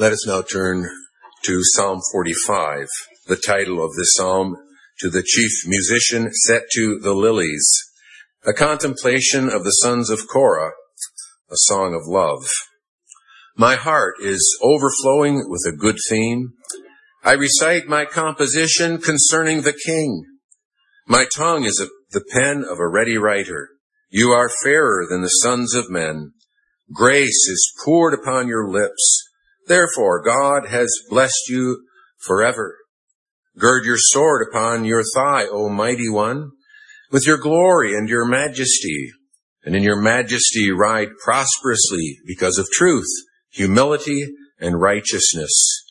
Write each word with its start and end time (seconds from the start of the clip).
Let 0.00 0.12
us 0.12 0.26
now 0.26 0.40
turn 0.40 0.88
to 1.44 1.60
Psalm 1.62 2.00
45, 2.10 2.86
the 3.26 3.36
title 3.36 3.84
of 3.84 3.92
this 3.96 4.14
psalm, 4.14 4.56
to 5.00 5.10
the 5.10 5.22
chief 5.22 5.50
musician 5.66 6.32
set 6.32 6.62
to 6.74 6.98
the 6.98 7.12
lilies, 7.12 7.70
a 8.46 8.54
contemplation 8.54 9.50
of 9.50 9.62
the 9.62 9.76
sons 9.82 10.08
of 10.08 10.26
Korah, 10.26 10.70
a 11.50 11.56
song 11.56 11.92
of 11.92 12.06
love. 12.06 12.46
My 13.58 13.74
heart 13.74 14.14
is 14.22 14.58
overflowing 14.62 15.44
with 15.50 15.66
a 15.68 15.76
good 15.76 15.98
theme. 16.08 16.54
I 17.22 17.32
recite 17.32 17.86
my 17.86 18.06
composition 18.06 19.02
concerning 19.02 19.60
the 19.60 19.78
king. 19.84 20.24
My 21.06 21.26
tongue 21.26 21.64
is 21.64 21.76
the 22.12 22.24
pen 22.32 22.64
of 22.64 22.78
a 22.78 22.88
ready 22.88 23.18
writer. 23.18 23.68
You 24.08 24.30
are 24.30 24.48
fairer 24.64 25.04
than 25.10 25.20
the 25.20 25.28
sons 25.28 25.74
of 25.74 25.90
men. 25.90 26.32
Grace 26.90 27.46
is 27.50 27.74
poured 27.84 28.14
upon 28.14 28.48
your 28.48 28.66
lips. 28.66 29.26
Therefore, 29.70 30.20
God 30.20 30.66
has 30.68 30.90
blessed 31.08 31.48
you 31.48 31.84
forever. 32.18 32.76
Gird 33.56 33.84
your 33.84 33.98
sword 33.98 34.44
upon 34.50 34.84
your 34.84 35.04
thigh, 35.14 35.46
O 35.46 35.68
mighty 35.68 36.08
one, 36.08 36.50
with 37.12 37.24
your 37.24 37.38
glory 37.38 37.94
and 37.94 38.08
your 38.08 38.24
majesty. 38.24 39.12
And 39.62 39.76
in 39.76 39.84
your 39.84 40.02
majesty 40.02 40.72
ride 40.72 41.10
prosperously 41.22 42.18
because 42.26 42.58
of 42.58 42.68
truth, 42.72 43.06
humility, 43.52 44.26
and 44.58 44.80
righteousness. 44.80 45.84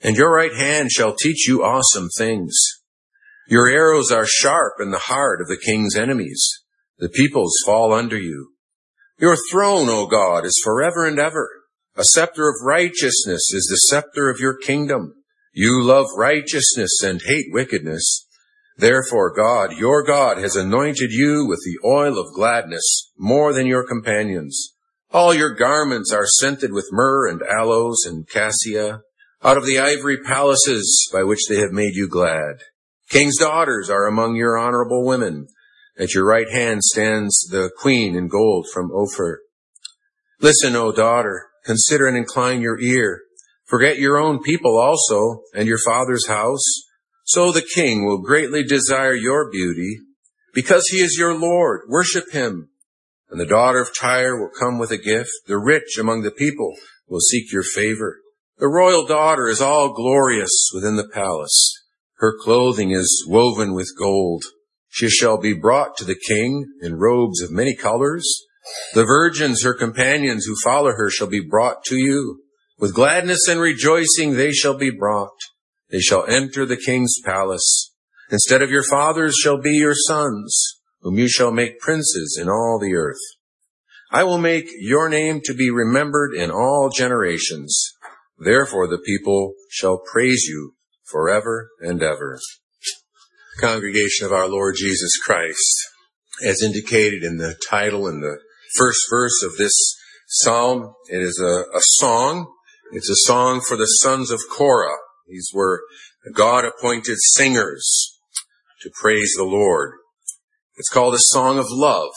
And 0.00 0.14
your 0.14 0.32
right 0.32 0.54
hand 0.54 0.92
shall 0.92 1.16
teach 1.16 1.48
you 1.48 1.64
awesome 1.64 2.10
things. 2.16 2.56
Your 3.48 3.68
arrows 3.68 4.12
are 4.12 4.26
sharp 4.28 4.74
in 4.78 4.92
the 4.92 4.98
heart 4.98 5.40
of 5.40 5.48
the 5.48 5.56
king's 5.56 5.96
enemies. 5.96 6.62
The 6.98 7.08
peoples 7.08 7.56
fall 7.66 7.92
under 7.92 8.16
you. 8.16 8.52
Your 9.18 9.36
throne, 9.50 9.88
O 9.88 10.06
God, 10.06 10.46
is 10.46 10.62
forever 10.62 11.04
and 11.04 11.18
ever. 11.18 11.63
A 11.96 12.04
scepter 12.04 12.48
of 12.48 12.56
righteousness 12.64 13.52
is 13.52 13.68
the 13.70 13.86
scepter 13.88 14.28
of 14.28 14.40
your 14.40 14.56
kingdom. 14.56 15.14
You 15.52 15.80
love 15.80 16.06
righteousness 16.16 16.90
and 17.04 17.22
hate 17.22 17.46
wickedness. 17.52 18.26
Therefore 18.76 19.32
God, 19.32 19.76
your 19.76 20.02
God, 20.02 20.38
has 20.38 20.56
anointed 20.56 21.12
you 21.12 21.46
with 21.46 21.60
the 21.64 21.78
oil 21.86 22.18
of 22.18 22.34
gladness 22.34 23.12
more 23.16 23.52
than 23.52 23.68
your 23.68 23.86
companions. 23.86 24.74
All 25.12 25.32
your 25.32 25.54
garments 25.54 26.12
are 26.12 26.26
scented 26.26 26.72
with 26.72 26.88
myrrh 26.90 27.28
and 27.28 27.40
aloes 27.42 28.04
and 28.04 28.28
cassia 28.28 29.02
out 29.44 29.56
of 29.56 29.64
the 29.64 29.78
ivory 29.78 30.18
palaces 30.18 31.08
by 31.12 31.22
which 31.22 31.46
they 31.48 31.58
have 31.58 31.70
made 31.70 31.94
you 31.94 32.08
glad. 32.08 32.64
King's 33.08 33.38
daughters 33.38 33.88
are 33.88 34.08
among 34.08 34.34
your 34.34 34.58
honorable 34.58 35.06
women. 35.06 35.46
At 35.96 36.12
your 36.12 36.26
right 36.26 36.50
hand 36.50 36.82
stands 36.82 37.46
the 37.52 37.70
queen 37.78 38.16
in 38.16 38.26
gold 38.26 38.66
from 38.74 38.90
Ophir. 38.90 39.42
Listen, 40.40 40.74
O 40.74 40.90
daughter, 40.90 41.46
consider 41.64 42.06
and 42.06 42.16
incline 42.16 42.60
your 42.60 42.80
ear. 42.80 43.20
Forget 43.66 43.98
your 43.98 44.18
own 44.18 44.42
people 44.42 44.78
also 44.78 45.42
and 45.54 45.66
your 45.66 45.78
father's 45.84 46.28
house. 46.28 46.64
So 47.24 47.50
the 47.50 47.62
king 47.62 48.04
will 48.04 48.18
greatly 48.18 48.62
desire 48.62 49.14
your 49.14 49.50
beauty 49.50 49.98
because 50.52 50.86
he 50.88 50.98
is 50.98 51.16
your 51.18 51.34
Lord. 51.34 51.82
Worship 51.88 52.30
him. 52.32 52.68
And 53.30 53.40
the 53.40 53.46
daughter 53.46 53.80
of 53.80 53.96
Tyre 53.98 54.38
will 54.38 54.50
come 54.60 54.78
with 54.78 54.90
a 54.90 54.98
gift. 54.98 55.30
The 55.46 55.58
rich 55.58 55.98
among 55.98 56.22
the 56.22 56.30
people 56.30 56.74
will 57.08 57.20
seek 57.20 57.52
your 57.52 57.62
favor. 57.62 58.18
The 58.58 58.68
royal 58.68 59.06
daughter 59.06 59.48
is 59.48 59.60
all 59.60 59.92
glorious 59.92 60.70
within 60.72 60.96
the 60.96 61.08
palace. 61.08 61.82
Her 62.18 62.36
clothing 62.38 62.92
is 62.92 63.26
woven 63.28 63.74
with 63.74 63.98
gold. 63.98 64.44
She 64.88 65.08
shall 65.08 65.38
be 65.38 65.52
brought 65.54 65.96
to 65.96 66.04
the 66.04 66.14
king 66.14 66.66
in 66.80 66.94
robes 66.94 67.42
of 67.42 67.50
many 67.50 67.74
colors. 67.74 68.44
The 68.94 69.04
virgins, 69.04 69.62
her 69.62 69.74
companions 69.74 70.46
who 70.46 70.54
follow 70.62 70.92
her, 70.92 71.10
shall 71.10 71.26
be 71.26 71.40
brought 71.40 71.84
to 71.84 71.96
you. 71.96 72.40
With 72.78 72.94
gladness 72.94 73.46
and 73.48 73.60
rejoicing 73.60 74.34
they 74.34 74.52
shall 74.52 74.76
be 74.76 74.90
brought. 74.90 75.36
They 75.90 76.00
shall 76.00 76.26
enter 76.26 76.66
the 76.66 76.76
king's 76.76 77.14
palace. 77.24 77.92
Instead 78.30 78.62
of 78.62 78.70
your 78.70 78.82
fathers 78.82 79.36
shall 79.36 79.60
be 79.60 79.76
your 79.76 79.94
sons, 79.94 80.80
whom 81.02 81.18
you 81.18 81.28
shall 81.28 81.52
make 81.52 81.78
princes 81.78 82.38
in 82.40 82.48
all 82.48 82.78
the 82.80 82.94
earth. 82.94 83.20
I 84.10 84.24
will 84.24 84.38
make 84.38 84.66
your 84.78 85.08
name 85.08 85.40
to 85.44 85.54
be 85.54 85.70
remembered 85.70 86.34
in 86.34 86.50
all 86.50 86.90
generations. 86.94 87.92
Therefore 88.38 88.88
the 88.88 88.98
people 88.98 89.54
shall 89.68 90.02
praise 90.12 90.44
you 90.48 90.74
forever 91.04 91.70
and 91.80 92.02
ever. 92.02 92.40
Congregation 93.60 94.26
of 94.26 94.32
our 94.32 94.48
Lord 94.48 94.74
Jesus 94.76 95.16
Christ, 95.24 95.76
as 96.44 96.62
indicated 96.62 97.22
in 97.22 97.36
the 97.36 97.56
title 97.68 98.06
and 98.08 98.22
the 98.22 98.38
first 98.76 99.00
verse 99.10 99.42
of 99.44 99.56
this 99.56 99.72
psalm, 100.28 100.94
it 101.10 101.22
is 101.22 101.40
a, 101.42 101.64
a 101.76 101.80
song. 101.98 102.52
It's 102.92 103.10
a 103.10 103.26
song 103.26 103.60
for 103.60 103.76
the 103.76 103.86
sons 103.86 104.30
of 104.30 104.40
Korah. 104.50 104.96
These 105.28 105.50
were 105.54 105.82
God 106.32 106.64
appointed 106.64 107.16
singers 107.18 108.18
to 108.82 108.90
praise 109.00 109.32
the 109.36 109.44
Lord. 109.44 109.92
It's 110.76 110.88
called 110.88 111.14
a 111.14 111.18
song 111.20 111.58
of 111.58 111.66
love. 111.70 112.12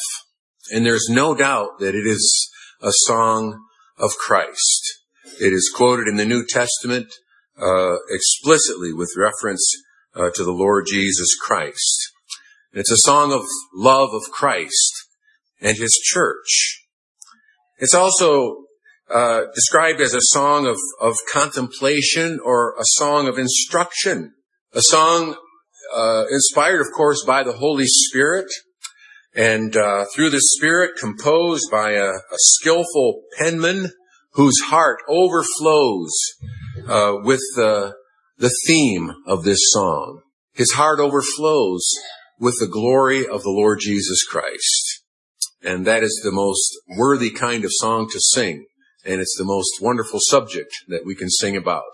And 0.72 0.86
there's 0.86 1.08
no 1.10 1.34
doubt 1.34 1.80
that 1.80 1.96
it 1.96 2.06
is 2.06 2.50
a 2.82 2.92
song 2.92 3.64
of 3.98 4.12
Christ. 4.18 5.00
It 5.40 5.54
is 5.54 5.72
quoted 5.74 6.08
in 6.08 6.18
the 6.18 6.26
New 6.26 6.46
Testament 6.46 7.08
uh, 7.60 7.96
explicitly 8.10 8.94
with 8.94 9.14
reference 9.18 9.66
uh, 10.16 10.30
to 10.36 10.44
the 10.44 10.52
Lord 10.52 10.86
Jesus 10.88 11.36
Christ. 11.40 12.12
It's 12.74 12.92
a 12.92 12.98
song 12.98 13.32
of 13.32 13.44
love 13.74 14.10
of 14.14 14.24
Christ 14.32 14.94
and 15.62 15.78
His 15.78 15.94
church. 16.04 16.84
It's 17.80 17.94
also 17.94 18.64
uh, 19.14 19.42
described 19.54 20.02
as 20.02 20.14
a 20.14 20.22
song 20.22 20.68
of, 20.68 20.78
of 21.00 21.16
contemplation 21.32 22.40
or 22.44 22.76
a 22.80 22.86
song 22.98 23.28
of 23.28 23.38
instruction, 23.38 24.34
a 24.74 24.82
song 24.82 25.36
uh, 25.96 26.26
inspired, 26.30 26.82
of 26.82 26.88
course, 26.96 27.24
by 27.26 27.44
the 27.44 27.54
Holy 27.54 27.86
Spirit, 27.88 28.48
and 29.36 29.76
uh, 29.76 30.06
through 30.14 30.32
the 30.32 30.42
Spirit 30.42 30.92
composed 31.00 31.70
by 31.72 31.92
a, 31.92 32.10
a 32.10 32.38
skillful 32.38 33.22
penman 33.38 33.92
whose 34.34 34.60
heart 34.66 35.00
overflows 35.08 36.12
uh, 36.88 37.14
with 37.24 37.42
the 37.56 37.94
the 38.38 38.54
theme 38.68 39.12
of 39.26 39.44
this 39.44 39.60
song. 39.72 40.22
His 40.54 40.74
heart 40.74 41.00
overflows 41.00 41.90
with 42.40 42.56
the 42.60 42.68
glory 42.68 43.28
of 43.28 43.42
the 43.42 43.50
Lord 43.50 43.80
Jesus 43.80 44.24
Christ. 44.24 44.87
And 45.68 45.86
that 45.86 46.02
is 46.02 46.22
the 46.24 46.32
most 46.32 46.78
worthy 46.98 47.30
kind 47.30 47.66
of 47.66 47.72
song 47.74 48.08
to 48.14 48.20
sing. 48.22 48.68
And 49.04 49.20
it's 49.20 49.36
the 49.38 49.44
most 49.44 49.82
wonderful 49.82 50.22
subject 50.22 50.72
that 50.88 51.06
we 51.06 51.14
can 51.14 51.30
sing 51.30 51.58
about. 51.58 51.92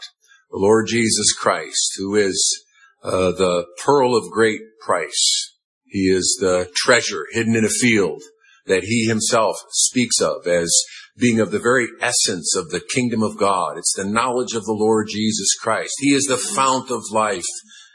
The 0.51 0.59
Lord 0.59 0.85
Jesus 0.88 1.34
Christ, 1.34 1.95
who 1.97 2.16
is 2.16 2.63
uh, 3.03 3.31
the 3.31 3.66
pearl 3.83 4.16
of 4.16 4.29
great 4.29 4.62
price. 4.79 5.56
He 5.85 6.03
is 6.03 6.38
the 6.39 6.69
treasure 6.75 7.25
hidden 7.31 7.56
in 7.56 7.66
a 7.66 7.69
field 7.69 8.22
that 8.67 8.83
he 8.83 9.07
himself 9.07 9.56
speaks 9.72 10.22
of 10.22 10.45
as 10.45 10.72
being 11.17 11.39
of 11.39 11.50
the 11.50 11.59
very 11.59 11.88
essence 12.00 12.56
of 12.56 12.69
the 12.69 12.79
kingdom 12.94 13.23
of 13.23 13.39
God. 13.39 13.79
It's 13.79 13.95
the 13.95 14.06
knowledge 14.06 14.53
of 14.53 14.66
the 14.66 14.78
Lord 14.78 15.07
Jesus 15.09 15.56
Christ. 15.56 15.94
He 15.97 16.13
is 16.13 16.25
the 16.25 16.38
fount 16.38 16.91
of 16.91 17.01
life. 17.12 17.44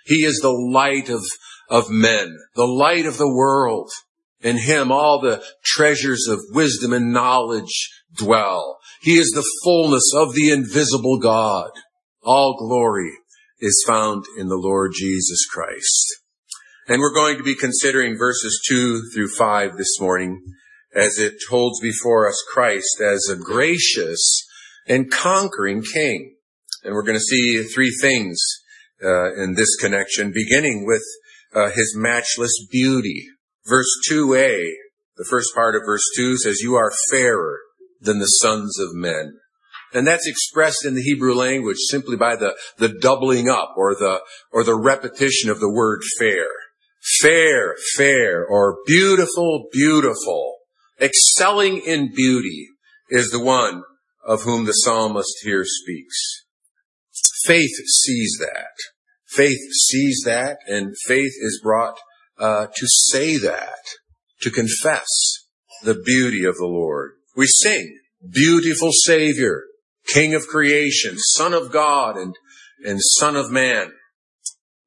He 0.06 0.24
is 0.24 0.40
the 0.40 0.50
light 0.50 1.08
of, 1.08 1.22
of 1.70 1.88
men, 1.88 2.36
the 2.56 2.66
light 2.66 3.06
of 3.06 3.16
the 3.16 3.32
world. 3.32 3.92
In 4.40 4.56
him 4.56 4.92
all 4.92 5.20
the 5.20 5.42
treasures 5.64 6.26
of 6.28 6.38
wisdom 6.50 6.92
and 6.92 7.12
knowledge 7.12 7.90
dwell. 8.14 8.78
He 9.00 9.18
is 9.18 9.30
the 9.34 9.48
fullness 9.64 10.12
of 10.14 10.34
the 10.34 10.50
invisible 10.50 11.18
God. 11.18 11.70
All 12.22 12.56
glory 12.58 13.12
is 13.60 13.84
found 13.86 14.24
in 14.36 14.48
the 14.48 14.56
Lord 14.56 14.92
Jesus 14.94 15.44
Christ. 15.46 16.22
And 16.86 17.00
we're 17.00 17.14
going 17.14 17.36
to 17.36 17.42
be 17.42 17.54
considering 17.54 18.16
verses 18.16 18.60
two 18.66 19.02
through 19.12 19.28
five 19.36 19.76
this 19.76 20.00
morning 20.00 20.40
as 20.94 21.18
it 21.18 21.34
holds 21.50 21.80
before 21.80 22.28
us 22.28 22.42
Christ 22.52 23.00
as 23.00 23.28
a 23.30 23.36
gracious 23.36 24.46
and 24.86 25.10
conquering 25.10 25.82
king. 25.82 26.36
And 26.82 26.94
we're 26.94 27.02
going 27.02 27.18
to 27.18 27.20
see 27.20 27.62
three 27.64 27.94
things 28.00 28.40
uh, 29.04 29.34
in 29.34 29.54
this 29.54 29.76
connection, 29.76 30.32
beginning 30.32 30.86
with 30.86 31.02
uh, 31.54 31.70
his 31.70 31.94
matchless 31.96 32.52
beauty. 32.70 33.26
Verse 33.68 33.90
2a, 34.10 34.64
the 35.16 35.26
first 35.28 35.54
part 35.54 35.74
of 35.74 35.82
verse 35.84 36.04
2 36.16 36.38
says, 36.38 36.60
You 36.60 36.74
are 36.74 36.92
fairer 37.10 37.58
than 38.00 38.18
the 38.18 38.26
sons 38.26 38.78
of 38.78 38.94
men. 38.94 39.34
And 39.92 40.06
that's 40.06 40.28
expressed 40.28 40.84
in 40.84 40.94
the 40.94 41.02
Hebrew 41.02 41.34
language 41.34 41.78
simply 41.88 42.16
by 42.16 42.36
the, 42.36 42.56
the 42.76 42.88
doubling 42.88 43.48
up 43.48 43.74
or 43.76 43.94
the, 43.94 44.20
or 44.52 44.64
the 44.64 44.78
repetition 44.78 45.50
of 45.50 45.60
the 45.60 45.72
word 45.72 46.02
fair. 46.18 46.46
Fair, 47.20 47.74
fair, 47.96 48.44
or 48.44 48.78
beautiful, 48.86 49.68
beautiful 49.72 50.56
excelling 51.00 51.78
in 51.78 52.12
beauty 52.14 52.68
is 53.10 53.30
the 53.30 53.42
one 53.42 53.82
of 54.26 54.42
whom 54.42 54.66
the 54.66 54.72
psalmist 54.72 55.34
here 55.42 55.64
speaks. 55.64 56.44
Faith 57.44 57.74
sees 58.04 58.36
that. 58.40 58.74
Faith 59.26 59.58
sees 59.72 60.22
that, 60.24 60.58
and 60.66 60.94
faith 61.06 61.32
is 61.40 61.60
brought 61.62 61.98
uh, 62.38 62.66
to 62.66 62.86
say 62.86 63.36
that, 63.38 63.78
to 64.42 64.50
confess 64.50 65.06
the 65.82 65.94
beauty 65.94 66.44
of 66.44 66.56
the 66.56 66.66
Lord. 66.66 67.12
We 67.36 67.46
sing, 67.46 67.98
beautiful 68.32 68.90
Savior, 68.92 69.64
King 70.06 70.34
of 70.34 70.46
creation, 70.46 71.16
Son 71.18 71.52
of 71.52 71.70
God, 71.70 72.16
and, 72.16 72.34
and 72.84 72.98
Son 73.00 73.36
of 73.36 73.50
man. 73.50 73.92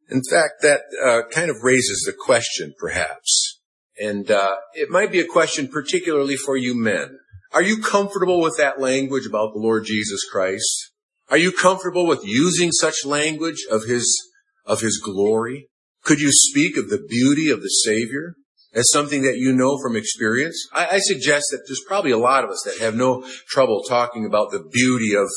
In 0.10 0.22
fact, 0.30 0.62
that 0.62 0.82
uh, 1.06 1.22
kind 1.30 1.50
of 1.50 1.64
raises 1.64 2.04
the 2.06 2.14
question, 2.14 2.74
perhaps. 2.78 3.60
And 4.00 4.30
uh, 4.30 4.56
it 4.74 4.90
might 4.90 5.12
be 5.12 5.20
a 5.20 5.26
question 5.28 5.68
particularly 5.68 6.36
for 6.36 6.58
you 6.58 6.76
men. 6.76 7.18
Are 7.54 7.62
you 7.62 7.82
comfortable 7.82 8.42
with 8.42 8.56
that 8.58 8.80
language 8.80 9.26
about 9.26 9.54
the 9.54 9.60
Lord 9.60 9.86
Jesus 9.86 10.26
Christ? 10.30 10.92
Are 11.30 11.38
you 11.38 11.52
comfortable 11.52 12.06
with 12.06 12.26
using 12.26 12.72
such 12.72 13.06
language 13.06 13.66
of 13.70 13.86
his, 13.86 14.22
of 14.66 14.82
his 14.82 15.02
glory? 15.04 15.68
Could 16.04 16.20
you 16.20 16.32
speak 16.32 16.78
of 16.78 16.90
the 16.90 17.04
beauty 17.08 17.50
of 17.50 17.62
the 17.62 17.70
Savior 17.70 18.36
as 18.74 18.92
something 18.92 19.22
that 19.24 19.38
you 19.38 19.54
know 19.54 19.78
from 19.82 19.96
experience? 19.96 20.68
I, 20.74 20.88
I 20.96 21.00
suggest 21.00 21.46
that 21.52 21.64
there's 21.68 21.84
probably 21.88 22.12
a 22.12 22.18
lot 22.18 22.44
of 22.44 22.50
us 22.50 22.64
that 22.66 22.84
have 22.84 22.96
no 22.96 23.24
trouble 23.48 23.84
talking 23.88 24.26
about 24.26 24.52
the 24.52 24.68
beauty 24.72 25.16
of, 25.16 25.30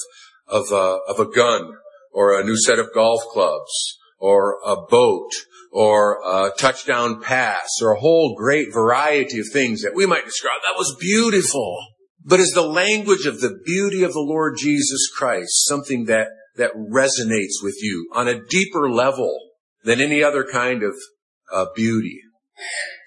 of, 0.49 0.73
uh, 0.73 0.99
of 1.09 1.21
a 1.21 1.31
gun 1.31 1.73
or 2.13 2.39
a 2.39 2.45
new 2.45 2.57
set 2.57 2.79
of 2.79 2.95
golf 2.95 3.21
clubs 3.33 3.99
or 4.19 4.59
a 4.65 4.77
boat 4.77 5.31
or 5.71 6.21
a 6.25 6.51
touchdown 6.57 7.21
pass 7.21 7.69
or 7.83 7.93
a 7.93 8.01
whole 8.01 8.35
great 8.37 8.73
variety 8.73 9.41
of 9.41 9.47
things 9.53 9.83
that 9.83 9.95
we 9.95 10.07
might 10.07 10.25
describe. 10.25 10.61
That 10.63 10.79
was 10.79 10.97
beautiful. 10.99 11.79
But 12.25 12.41
is 12.41 12.53
the 12.53 12.63
language 12.63 13.27
of 13.27 13.41
the 13.41 13.59
beauty 13.67 14.03
of 14.03 14.15
the 14.15 14.21
Lord 14.21 14.57
Jesus 14.59 15.11
Christ 15.15 15.67
something 15.67 16.07
that, 16.07 16.29
that 16.57 16.71
resonates 16.75 17.63
with 17.63 17.77
you 17.83 18.09
on 18.15 18.29
a 18.29 18.43
deeper 18.43 18.89
level 18.89 19.37
than 19.85 20.01
any 20.01 20.23
other 20.23 20.45
kind 20.45 20.83
of 20.83 20.95
uh, 21.53 21.67
beauty? 21.75 22.21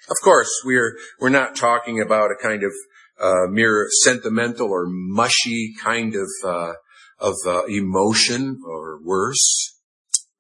Of 0.10 0.16
course, 0.24 0.50
we're, 0.64 0.96
we're 1.20 1.30
not 1.30 1.56
talking 1.56 2.02
about 2.02 2.32
a 2.32 2.42
kind 2.42 2.64
of 2.64 2.72
uh, 3.20 3.48
mere 3.50 3.88
sentimental 4.04 4.70
or 4.70 4.86
mushy 4.88 5.74
kind 5.82 6.16
of, 6.16 6.30
uh, 6.44 6.74
of 7.20 7.36
uh, 7.46 7.66
emotion 7.66 8.62
or 8.66 9.00
worse. 9.04 9.76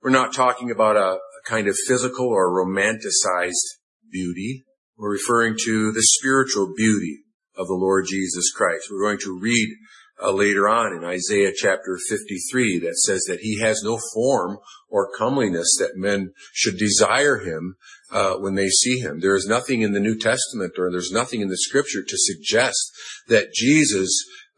We're 0.01 0.11
not 0.11 0.33
talking 0.33 0.71
about 0.71 0.95
a, 0.95 1.17
a 1.17 1.19
kind 1.45 1.67
of 1.67 1.75
physical 1.87 2.27
or 2.27 2.49
romanticized 2.49 3.79
beauty. 4.11 4.63
We're 4.97 5.11
referring 5.11 5.57
to 5.65 5.91
the 5.91 6.03
spiritual 6.03 6.73
beauty 6.75 7.23
of 7.57 7.67
the 7.67 7.73
Lord 7.73 8.05
Jesus 8.07 8.51
Christ. 8.51 8.87
We're 8.91 9.01
going 9.01 9.19
to 9.19 9.37
read 9.37 9.75
uh, 10.21 10.31
later 10.31 10.67
on 10.67 10.95
in 10.95 11.03
Isaiah 11.03 11.51
chapter 11.55 11.97
53 12.09 12.79
that 12.79 12.97
says 12.97 13.23
that 13.27 13.41
he 13.41 13.59
has 13.59 13.81
no 13.83 13.99
form 14.13 14.57
or 14.89 15.11
comeliness 15.15 15.75
that 15.79 15.95
men 15.95 16.33
should 16.53 16.77
desire 16.77 17.37
him 17.39 17.75
uh, 18.11 18.35
when 18.35 18.55
they 18.55 18.69
see 18.69 18.99
him. 18.99 19.19
There 19.19 19.35
is 19.35 19.47
nothing 19.47 19.81
in 19.81 19.93
the 19.93 19.99
New 19.99 20.17
Testament 20.17 20.73
or 20.77 20.91
there's 20.91 21.11
nothing 21.11 21.41
in 21.41 21.49
the 21.49 21.57
scripture 21.57 22.03
to 22.03 22.17
suggest 22.17 22.91
that 23.27 23.53
Jesus 23.53 24.09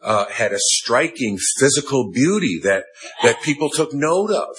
uh, 0.01 0.25
had 0.29 0.53
a 0.53 0.59
striking 0.59 1.38
physical 1.59 2.11
beauty 2.11 2.59
that 2.63 2.85
that 3.21 3.41
people 3.41 3.69
took 3.69 3.94
note 3.94 4.31
of. 4.31 4.56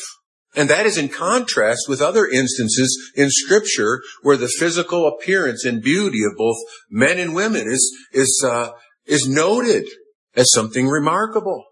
And 0.57 0.69
that 0.69 0.85
is 0.85 0.99
in 0.99 1.09
contrast 1.09 1.89
with 1.89 2.03
other 2.03 2.27
instances 2.27 3.13
in 3.15 3.31
scripture 3.31 4.03
where 4.23 4.37
the 4.37 4.53
physical 4.59 5.07
appearance 5.07 5.65
and 5.65 5.81
beauty 5.81 6.25
of 6.25 6.37
both 6.37 6.57
men 6.91 7.19
and 7.19 7.35
women 7.35 7.69
is, 7.69 7.97
is, 8.13 8.45
uh, 8.45 8.73
is 9.07 9.29
noted 9.29 9.87
as 10.35 10.51
something 10.53 10.89
remarkable. 10.89 11.65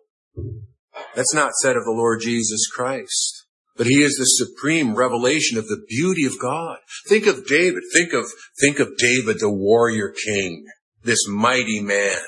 That's 1.15 1.35
not 1.35 1.53
said 1.63 1.77
of 1.77 1.85
the 1.85 1.95
Lord 1.97 2.21
Jesus 2.23 2.67
Christ. 2.73 3.47
But 3.77 3.87
he 3.87 4.03
is 4.03 4.17
the 4.17 4.47
supreme 4.47 4.97
revelation 4.97 5.57
of 5.57 5.69
the 5.69 5.85
beauty 5.89 6.25
of 6.25 6.39
God. 6.41 6.79
Think 7.09 7.27
of 7.27 7.47
David. 7.47 7.83
Think 7.93 8.13
of, 8.13 8.25
think 8.61 8.81
of 8.81 8.97
David, 8.99 9.39
the 9.39 9.53
warrior 9.53 10.13
king, 10.27 10.65
this 11.05 11.29
mighty 11.29 11.81
man. 11.81 12.19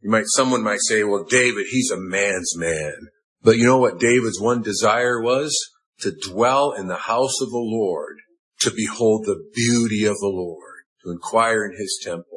You 0.00 0.10
might, 0.10 0.24
someone 0.28 0.62
might 0.62 0.80
say, 0.80 1.04
well, 1.04 1.24
David, 1.28 1.66
he's 1.70 1.90
a 1.90 2.00
man's 2.00 2.56
man. 2.56 2.94
But 3.42 3.58
you 3.58 3.66
know 3.66 3.78
what 3.78 4.00
David's 4.00 4.40
one 4.40 4.62
desire 4.62 5.20
was? 5.20 5.54
to 6.00 6.12
dwell 6.30 6.72
in 6.72 6.86
the 6.86 6.96
house 6.96 7.40
of 7.40 7.50
the 7.50 7.56
Lord, 7.56 8.18
to 8.60 8.70
behold 8.70 9.24
the 9.24 9.42
beauty 9.54 10.04
of 10.04 10.16
the 10.20 10.28
Lord, 10.28 10.84
to 11.02 11.10
inquire 11.10 11.64
in 11.64 11.72
his 11.78 12.00
temple. 12.02 12.33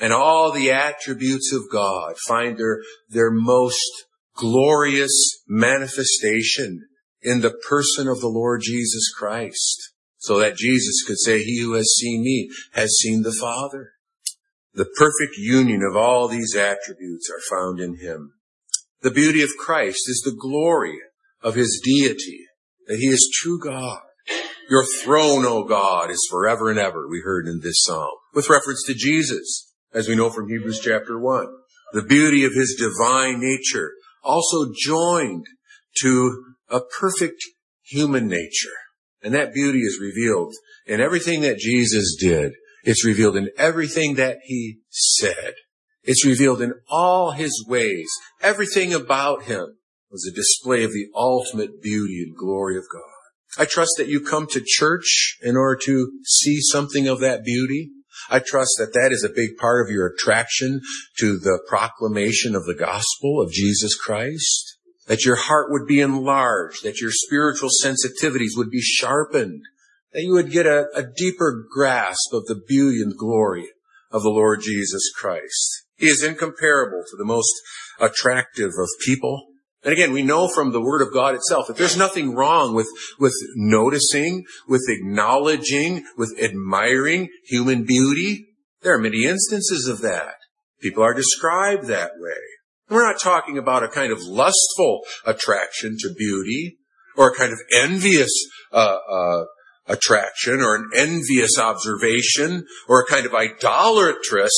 And 0.00 0.12
all 0.12 0.50
the 0.50 0.70
attributes 0.70 1.52
of 1.52 1.70
God 1.70 2.14
find 2.26 2.58
their, 2.58 2.80
their 3.08 3.30
most 3.30 4.06
glorious 4.34 5.42
manifestation 5.46 6.86
in 7.22 7.42
the 7.42 7.54
person 7.68 8.08
of 8.08 8.20
the 8.20 8.28
Lord 8.28 8.62
Jesus 8.62 9.12
Christ. 9.16 9.92
So 10.16 10.38
that 10.38 10.56
Jesus 10.56 11.02
could 11.06 11.18
say, 11.18 11.42
he 11.42 11.60
who 11.60 11.74
has 11.74 11.94
seen 11.98 12.22
me 12.22 12.50
has 12.72 12.96
seen 12.98 13.22
the 13.22 13.36
Father. 13.38 13.92
The 14.74 14.88
perfect 14.96 15.36
union 15.36 15.82
of 15.82 15.96
all 15.96 16.28
these 16.28 16.54
attributes 16.54 17.30
are 17.30 17.56
found 17.56 17.80
in 17.80 17.96
him. 17.96 18.34
The 19.02 19.10
beauty 19.10 19.42
of 19.42 19.48
Christ 19.58 20.02
is 20.08 20.22
the 20.24 20.36
glory 20.38 20.98
of 21.42 21.54
his 21.54 21.80
deity, 21.82 22.40
that 22.86 22.98
he 22.98 23.06
is 23.06 23.30
true 23.34 23.58
God. 23.58 24.00
Your 24.68 24.84
throne, 24.84 25.44
O 25.46 25.64
God, 25.64 26.10
is 26.10 26.28
forever 26.30 26.70
and 26.70 26.78
ever, 26.78 27.08
we 27.08 27.22
heard 27.24 27.48
in 27.48 27.60
this 27.62 27.82
psalm, 27.82 28.12
with 28.34 28.50
reference 28.50 28.84
to 28.86 28.94
Jesus, 28.94 29.69
as 29.92 30.08
we 30.08 30.16
know 30.16 30.30
from 30.30 30.48
Hebrews 30.48 30.80
chapter 30.82 31.18
1. 31.18 31.46
The 31.92 32.02
beauty 32.02 32.44
of 32.44 32.54
his 32.54 32.76
divine 32.78 33.40
nature, 33.40 33.92
also 34.22 34.72
joined 34.76 35.46
to 36.00 36.44
a 36.68 36.80
perfect 36.98 37.42
human 37.82 38.28
nature. 38.28 38.68
And 39.22 39.34
that 39.34 39.52
beauty 39.52 39.80
is 39.80 39.98
revealed 40.00 40.54
in 40.86 41.00
everything 41.00 41.40
that 41.42 41.58
Jesus 41.58 42.16
did. 42.18 42.52
It's 42.84 43.04
revealed 43.04 43.36
in 43.36 43.50
everything 43.58 44.14
that 44.14 44.38
he 44.44 44.78
said. 44.88 45.54
It's 46.02 46.24
revealed 46.24 46.62
in 46.62 46.74
all 46.88 47.32
his 47.32 47.64
ways, 47.68 48.08
everything 48.40 48.94
about 48.94 49.44
him 49.44 49.76
was 50.10 50.26
a 50.26 50.34
display 50.34 50.82
of 50.82 50.92
the 50.92 51.06
ultimate 51.14 51.82
beauty 51.82 52.24
and 52.26 52.36
glory 52.36 52.76
of 52.76 52.84
God. 52.92 53.02
I 53.58 53.64
trust 53.64 53.92
that 53.98 54.08
you 54.08 54.20
come 54.20 54.46
to 54.48 54.62
church 54.64 55.38
in 55.42 55.56
order 55.56 55.78
to 55.84 56.10
see 56.24 56.60
something 56.60 57.06
of 57.06 57.20
that 57.20 57.44
beauty. 57.44 57.90
I 58.28 58.40
trust 58.40 58.72
that 58.78 58.92
that 58.94 59.12
is 59.12 59.24
a 59.24 59.34
big 59.34 59.56
part 59.56 59.86
of 59.86 59.92
your 59.92 60.06
attraction 60.06 60.80
to 61.18 61.38
the 61.38 61.60
proclamation 61.68 62.54
of 62.54 62.66
the 62.66 62.74
gospel 62.74 63.40
of 63.40 63.52
Jesus 63.52 63.96
Christ. 63.96 64.76
That 65.06 65.24
your 65.24 65.36
heart 65.36 65.70
would 65.70 65.86
be 65.86 66.00
enlarged, 66.00 66.84
that 66.84 67.00
your 67.00 67.10
spiritual 67.10 67.70
sensitivities 67.82 68.56
would 68.56 68.70
be 68.70 68.80
sharpened, 68.80 69.62
that 70.12 70.22
you 70.22 70.32
would 70.32 70.52
get 70.52 70.66
a, 70.66 70.86
a 70.94 71.02
deeper 71.02 71.66
grasp 71.72 72.32
of 72.32 72.46
the 72.46 72.60
beauty 72.68 73.00
and 73.02 73.16
glory 73.16 73.68
of 74.12 74.22
the 74.22 74.28
Lord 74.28 74.60
Jesus 74.62 75.10
Christ. 75.16 75.86
He 75.96 76.06
is 76.06 76.22
incomparable 76.22 77.02
to 77.10 77.16
the 77.16 77.24
most 77.24 77.52
attractive 78.00 78.70
of 78.78 78.88
people. 79.04 79.48
And 79.82 79.92
again, 79.92 80.12
we 80.12 80.22
know 80.22 80.46
from 80.46 80.72
the 80.72 80.80
Word 80.80 81.00
of 81.00 81.12
God 81.12 81.34
itself 81.34 81.66
that 81.66 81.76
there's 81.76 81.96
nothing 81.96 82.34
wrong 82.34 82.74
with, 82.74 82.88
with 83.18 83.34
noticing, 83.56 84.44
with 84.68 84.82
acknowledging, 84.88 86.04
with 86.18 86.38
admiring 86.42 87.30
human 87.46 87.84
beauty. 87.84 88.46
There 88.82 88.94
are 88.94 88.98
many 88.98 89.24
instances 89.24 89.88
of 89.88 90.02
that. 90.02 90.34
People 90.82 91.02
are 91.02 91.14
described 91.14 91.86
that 91.86 92.12
way. 92.18 92.40
We're 92.90 93.06
not 93.06 93.20
talking 93.20 93.56
about 93.56 93.82
a 93.82 93.88
kind 93.88 94.12
of 94.12 94.20
lustful 94.22 95.02
attraction 95.24 95.96
to 96.00 96.12
beauty 96.12 96.76
or 97.16 97.30
a 97.30 97.34
kind 97.34 97.52
of 97.52 97.58
envious 97.72 98.30
uh, 98.72 98.98
uh, 99.10 99.44
attraction 99.86 100.60
or 100.60 100.76
an 100.76 100.90
envious 100.94 101.58
observation 101.58 102.64
or 102.88 103.00
a 103.00 103.06
kind 103.06 103.26
of 103.26 103.34
idolatrous 103.34 104.52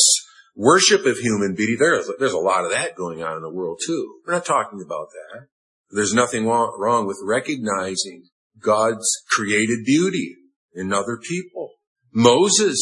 worship 0.54 1.06
of 1.06 1.18
human 1.18 1.54
beauty, 1.54 1.76
there's, 1.78 2.10
there's 2.18 2.32
a 2.32 2.38
lot 2.38 2.64
of 2.64 2.70
that 2.70 2.96
going 2.96 3.22
on 3.22 3.36
in 3.36 3.42
the 3.42 3.52
world 3.52 3.80
too. 3.84 4.20
We're 4.26 4.34
not 4.34 4.44
talking 4.44 4.82
about 4.84 5.08
that. 5.10 5.46
There's 5.90 6.14
nothing 6.14 6.46
wrong 6.46 7.06
with 7.06 7.18
recognizing 7.24 8.28
God's 8.58 9.06
created 9.30 9.80
beauty 9.84 10.36
in 10.74 10.92
other 10.92 11.18
people. 11.18 11.72
Moses 12.12 12.78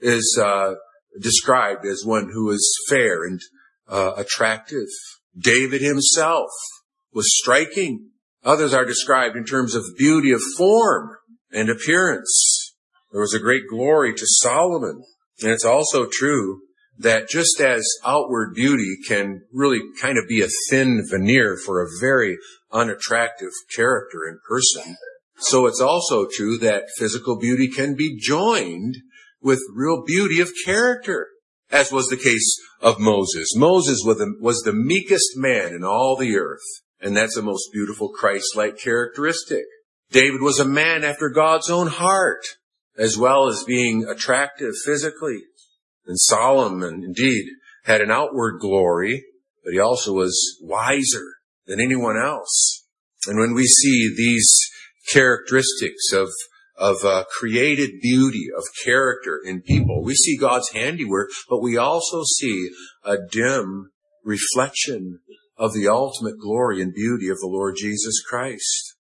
is 0.00 0.38
uh, 0.42 0.74
described 1.20 1.84
as 1.84 2.02
one 2.04 2.30
who 2.32 2.50
is 2.50 2.78
fair 2.88 3.24
and 3.24 3.40
uh, 3.88 4.12
attractive. 4.16 4.88
David 5.38 5.82
himself 5.82 6.50
was 7.12 7.36
striking. 7.36 8.10
Others 8.44 8.72
are 8.72 8.84
described 8.84 9.36
in 9.36 9.44
terms 9.44 9.74
of 9.74 9.84
beauty 9.98 10.32
of 10.32 10.40
form 10.56 11.16
and 11.52 11.68
appearance. 11.68 12.74
There 13.12 13.20
was 13.20 13.34
a 13.34 13.40
great 13.40 13.64
glory 13.68 14.14
to 14.14 14.24
Solomon. 14.24 15.02
And 15.42 15.50
it's 15.50 15.64
also 15.64 16.06
true 16.10 16.60
that 17.00 17.28
just 17.28 17.60
as 17.60 17.82
outward 18.04 18.54
beauty 18.54 18.96
can 19.08 19.42
really 19.52 19.80
kind 20.00 20.18
of 20.18 20.28
be 20.28 20.42
a 20.42 20.48
thin 20.68 21.02
veneer 21.10 21.56
for 21.64 21.82
a 21.82 21.88
very 22.00 22.36
unattractive 22.72 23.50
character 23.74 24.28
in 24.28 24.38
person, 24.48 24.96
so 25.38 25.66
it's 25.66 25.80
also 25.80 26.26
true 26.30 26.58
that 26.58 26.90
physical 26.98 27.38
beauty 27.38 27.68
can 27.68 27.94
be 27.94 28.18
joined 28.20 28.96
with 29.40 29.60
real 29.74 30.02
beauty 30.06 30.40
of 30.40 30.50
character, 30.64 31.28
as 31.70 31.90
was 31.90 32.08
the 32.08 32.16
case 32.16 32.60
of 32.82 33.00
Moses. 33.00 33.56
Moses 33.56 34.02
was 34.04 34.18
the, 34.18 34.34
was 34.40 34.60
the 34.62 34.72
meekest 34.74 35.30
man 35.36 35.72
in 35.72 35.82
all 35.82 36.16
the 36.16 36.36
earth, 36.36 36.60
and 37.00 37.16
that's 37.16 37.38
a 37.38 37.42
most 37.42 37.70
beautiful 37.72 38.10
Christ-like 38.10 38.78
characteristic. 38.78 39.64
David 40.10 40.42
was 40.42 40.60
a 40.60 40.64
man 40.64 41.04
after 41.04 41.30
God's 41.30 41.70
own 41.70 41.86
heart, 41.86 42.44
as 42.98 43.16
well 43.16 43.48
as 43.48 43.64
being 43.66 44.04
attractive 44.04 44.74
physically. 44.84 45.38
And 46.06 46.18
Solomon 46.18 47.02
indeed 47.04 47.46
had 47.84 48.00
an 48.00 48.10
outward 48.10 48.60
glory, 48.60 49.24
but 49.64 49.72
he 49.72 49.78
also 49.78 50.12
was 50.12 50.58
wiser 50.62 51.24
than 51.66 51.80
anyone 51.80 52.16
else. 52.16 52.84
And 53.26 53.38
when 53.38 53.54
we 53.54 53.66
see 53.66 54.12
these 54.16 54.50
characteristics 55.12 56.12
of 56.12 56.28
of 56.80 57.04
uh, 57.04 57.24
created 57.38 58.00
beauty, 58.00 58.46
of 58.56 58.64
character 58.84 59.38
in 59.44 59.60
people. 59.60 60.02
We 60.02 60.14
see 60.14 60.38
God's 60.38 60.70
handiwork, 60.70 61.28
but 61.48 61.60
we 61.60 61.76
also 61.76 62.22
see 62.24 62.70
a 63.04 63.16
dim 63.30 63.90
reflection 64.24 65.20
of 65.58 65.74
the 65.74 65.88
ultimate 65.88 66.38
glory 66.40 66.80
and 66.80 66.94
beauty 66.94 67.28
of 67.28 67.38
the 67.38 67.46
Lord 67.46 67.74
Jesus 67.76 68.22
Christ. 68.26 68.96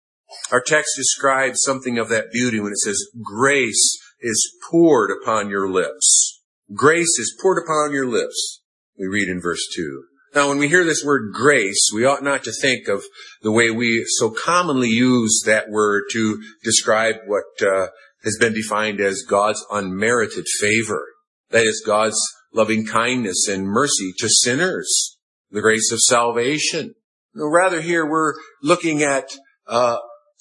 Our 0.50 0.60
text 0.60 0.90
describes 0.96 1.60
something 1.62 1.98
of 1.98 2.08
that 2.08 2.32
beauty 2.32 2.58
when 2.58 2.72
it 2.72 2.78
says, 2.78 3.00
grace 3.22 3.96
is 4.20 4.56
poured 4.68 5.10
upon 5.22 5.48
your 5.48 5.70
lips. 5.70 6.37
Grace 6.74 7.18
is 7.18 7.36
poured 7.40 7.62
upon 7.62 7.92
your 7.92 8.06
lips. 8.06 8.60
We 8.98 9.06
read 9.06 9.28
in 9.28 9.40
verse 9.40 9.66
2. 9.74 10.04
Now, 10.34 10.48
when 10.48 10.58
we 10.58 10.68
hear 10.68 10.84
this 10.84 11.02
word 11.04 11.32
grace, 11.32 11.90
we 11.94 12.04
ought 12.04 12.22
not 12.22 12.44
to 12.44 12.52
think 12.52 12.88
of 12.88 13.02
the 13.42 13.52
way 13.52 13.70
we 13.70 14.04
so 14.18 14.30
commonly 14.30 14.88
use 14.88 15.42
that 15.46 15.70
word 15.70 16.04
to 16.12 16.42
describe 16.62 17.16
what 17.26 17.44
uh, 17.62 17.86
has 18.24 18.36
been 18.38 18.52
defined 18.52 19.00
as 19.00 19.24
God's 19.26 19.64
unmerited 19.70 20.46
favor. 20.60 21.06
That 21.50 21.64
is 21.64 21.82
God's 21.84 22.20
loving 22.52 22.84
kindness 22.84 23.48
and 23.48 23.66
mercy 23.66 24.12
to 24.18 24.28
sinners, 24.28 25.16
the 25.50 25.62
grace 25.62 25.90
of 25.90 26.00
salvation. 26.00 26.94
No, 27.34 27.46
rather 27.46 27.80
here 27.80 28.04
we're 28.04 28.34
looking 28.62 29.02
at 29.02 29.30
uh, 29.66 29.96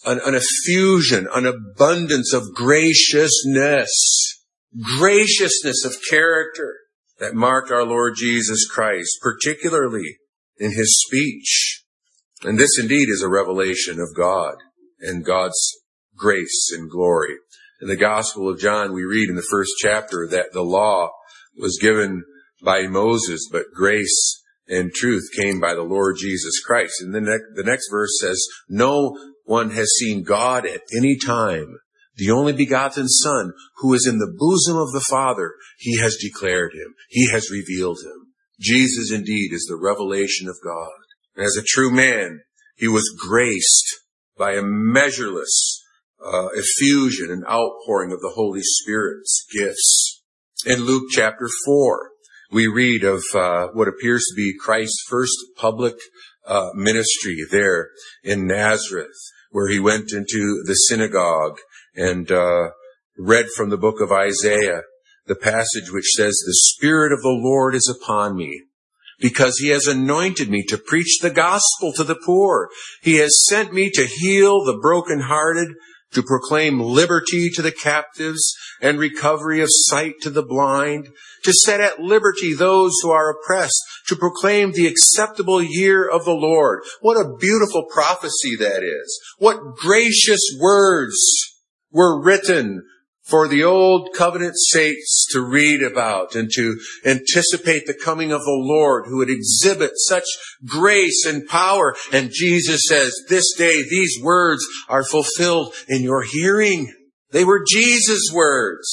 an, 0.06 0.20
an 0.26 0.36
effusion, 0.36 1.28
an 1.34 1.46
abundance 1.46 2.34
of 2.34 2.54
graciousness, 2.54 4.37
graciousness 5.00 5.86
of 5.86 5.96
character 6.10 6.76
that 7.20 7.34
marked 7.34 7.72
our 7.72 7.86
Lord 7.86 8.16
Jesus 8.16 8.68
Christ, 8.70 9.20
particularly 9.22 10.18
in 10.58 10.72
his 10.72 11.04
speech. 11.08 11.84
And 12.44 12.60
this 12.60 12.80
indeed 12.80 13.10
is 13.10 13.24
a 13.24 13.30
revelation 13.30 14.00
of 14.00 14.16
God 14.16 14.56
and 15.00 15.26
God's 15.26 15.60
grace 16.16 16.70
and 16.76 16.90
glory. 16.90 17.36
In 17.82 17.88
the 17.88 17.96
Gospel 17.96 18.50
of 18.50 18.60
John, 18.60 18.94
we 18.94 19.04
read 19.04 19.30
in 19.30 19.36
the 19.36 19.48
first 19.50 19.72
chapter 19.80 20.28
that 20.32 20.52
the 20.54 20.64
law 20.64 21.10
was 21.60 21.80
given 21.82 22.24
by 22.64 22.88
Moses, 22.88 23.48
but 23.52 23.66
grace 23.74 24.44
and 24.68 24.92
truth 24.92 25.30
came 25.40 25.60
by 25.60 25.74
the 25.74 25.84
Lord 25.84 26.18
Jesus 26.20 26.60
Christ. 26.60 27.02
And 27.02 27.14
then 27.14 27.26
the 27.26 27.64
next 27.64 27.90
verse 27.90 28.20
says, 28.20 28.44
no 28.68 29.18
one 29.46 29.72
has 29.72 29.88
seen 30.00 30.24
God 30.24 30.66
at 30.66 30.82
any 30.96 31.18
time 31.18 31.78
the 32.18 32.32
only 32.32 32.54
begotten 32.54 33.08
Son, 33.08 33.54
who 33.78 33.94
is 33.94 34.08
in 34.08 34.18
the 34.18 34.34
bosom 34.38 34.78
of 34.78 34.92
the 34.92 35.06
Father, 35.10 35.54
he 35.78 35.98
has 36.00 36.18
declared 36.20 36.74
him. 36.74 36.96
He 37.10 37.30
has 37.30 37.52
revealed 37.52 38.00
him. 38.04 38.34
Jesus 38.60 39.12
indeed 39.12 39.54
is 39.54 39.68
the 39.70 39.80
revelation 39.80 40.50
of 40.50 40.58
God. 40.64 40.90
As 41.38 41.56
a 41.56 41.66
true 41.66 41.92
man, 41.92 42.42
he 42.76 42.88
was 42.88 43.16
graced 43.18 43.96
by 44.38 44.54
a 44.54 44.64
measureless 44.64 45.84
uh, 46.24 46.48
effusion 46.56 47.30
and 47.30 47.46
outpouring 47.46 48.12
of 48.12 48.22
the 48.22 48.34
Holy 48.36 48.62
Spirit's 48.64 49.46
gifts. 49.54 50.24
In 50.66 50.82
Luke 50.82 51.10
chapter 51.12 51.48
4, 51.66 52.12
we 52.52 52.66
read 52.66 53.04
of 53.04 53.24
uh, 53.36 53.68
what 53.74 53.88
appears 53.88 54.26
to 54.30 54.36
be 54.36 54.58
Christ's 54.60 55.04
first 55.08 55.36
public 55.56 55.96
uh, 56.48 56.70
ministry 56.74 57.38
there 57.52 57.90
in 58.24 58.48
Nazareth, 58.48 59.18
where 59.52 59.70
he 59.70 59.80
went 59.80 60.12
into 60.14 60.64
the 60.66 60.74
synagogue 60.88 61.58
and 61.98 62.32
uh, 62.32 62.70
read 63.18 63.48
from 63.58 63.70
the 63.70 63.78
book 63.78 64.00
of 64.00 64.12
Isaiah, 64.12 64.84
the 65.26 65.36
passage 65.36 65.92
which 65.92 66.12
says, 66.16 66.38
"The 66.46 66.60
Spirit 66.76 67.12
of 67.12 67.22
the 67.22 67.38
Lord 67.44 67.76
is 67.76 67.94
upon 68.02 68.38
me." 68.38 68.64
Because 69.20 69.58
he 69.58 69.70
has 69.70 69.88
anointed 69.88 70.48
me 70.48 70.64
to 70.68 70.78
preach 70.78 71.20
the 71.22 71.32
gospel 71.32 71.92
to 71.94 72.04
the 72.04 72.20
poor. 72.24 72.70
He 73.02 73.16
has 73.16 73.48
sent 73.50 73.74
me 73.74 73.90
to 73.96 74.06
heal 74.06 74.64
the 74.64 74.78
brokenhearted, 74.80 75.70
to 76.12 76.22
proclaim 76.22 76.80
liberty 76.80 77.50
to 77.50 77.64
the 77.64 77.72
captives 77.72 78.56
and 78.80 79.00
recovery 79.00 79.60
of 79.60 79.70
sight 79.72 80.14
to 80.22 80.30
the 80.30 80.44
blind, 80.44 81.10
to 81.44 81.52
set 81.52 81.82
at 81.82 82.00
liberty 82.00 82.54
those 82.54 82.94
who 83.02 83.10
are 83.10 83.32
oppressed, 83.32 83.82
to 84.08 84.16
proclaim 84.16 84.72
the 84.72 84.88
acceptable 84.88 85.62
year 85.62 86.08
of 86.08 86.24
the 86.24 86.32
Lord. 86.32 86.84
What 87.02 87.16
a 87.16 87.36
beautiful 87.40 87.86
prophecy 87.92 88.56
that 88.60 88.84
is. 88.84 89.20
What 89.40 89.76
gracious 89.76 90.42
words 90.60 91.18
were 91.98 92.22
written 92.22 92.84
for 93.24 93.48
the 93.48 93.64
old 93.64 94.14
covenant 94.16 94.54
saints 94.56 95.28
to 95.32 95.42
read 95.42 95.84
about 95.84 96.34
and 96.36 96.50
to 96.54 96.80
anticipate 97.06 97.86
the 97.86 98.00
coming 98.06 98.32
of 98.32 98.40
the 98.42 98.62
Lord 98.62 99.06
who 99.08 99.18
would 99.18 99.30
exhibit 99.30 99.92
such 99.96 100.24
grace 100.66 101.26
and 101.28 101.46
power. 101.46 101.94
And 102.14 102.32
Jesus 102.32 102.84
says, 102.88 103.14
this 103.28 103.54
day 103.58 103.84
these 103.84 104.18
words 104.24 104.64
are 104.88 105.04
fulfilled 105.04 105.74
in 105.90 106.04
your 106.04 106.24
hearing. 106.24 106.94
They 107.32 107.44
were 107.44 107.66
Jesus' 107.68 108.32
words. 108.34 108.88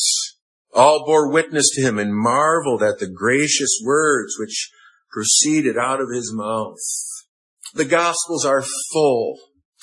All 0.74 1.06
bore 1.06 1.30
witness 1.30 1.70
to 1.74 1.82
him 1.82 2.00
and 2.00 2.12
marveled 2.12 2.82
at 2.82 2.98
the 2.98 3.06
gracious 3.06 3.80
words 3.84 4.34
which 4.40 4.72
proceeded 5.12 5.78
out 5.78 6.00
of 6.00 6.08
his 6.12 6.32
mouth. 6.34 6.78
The 7.74 7.84
gospels 7.84 8.44
are 8.44 8.64
full 8.92 9.38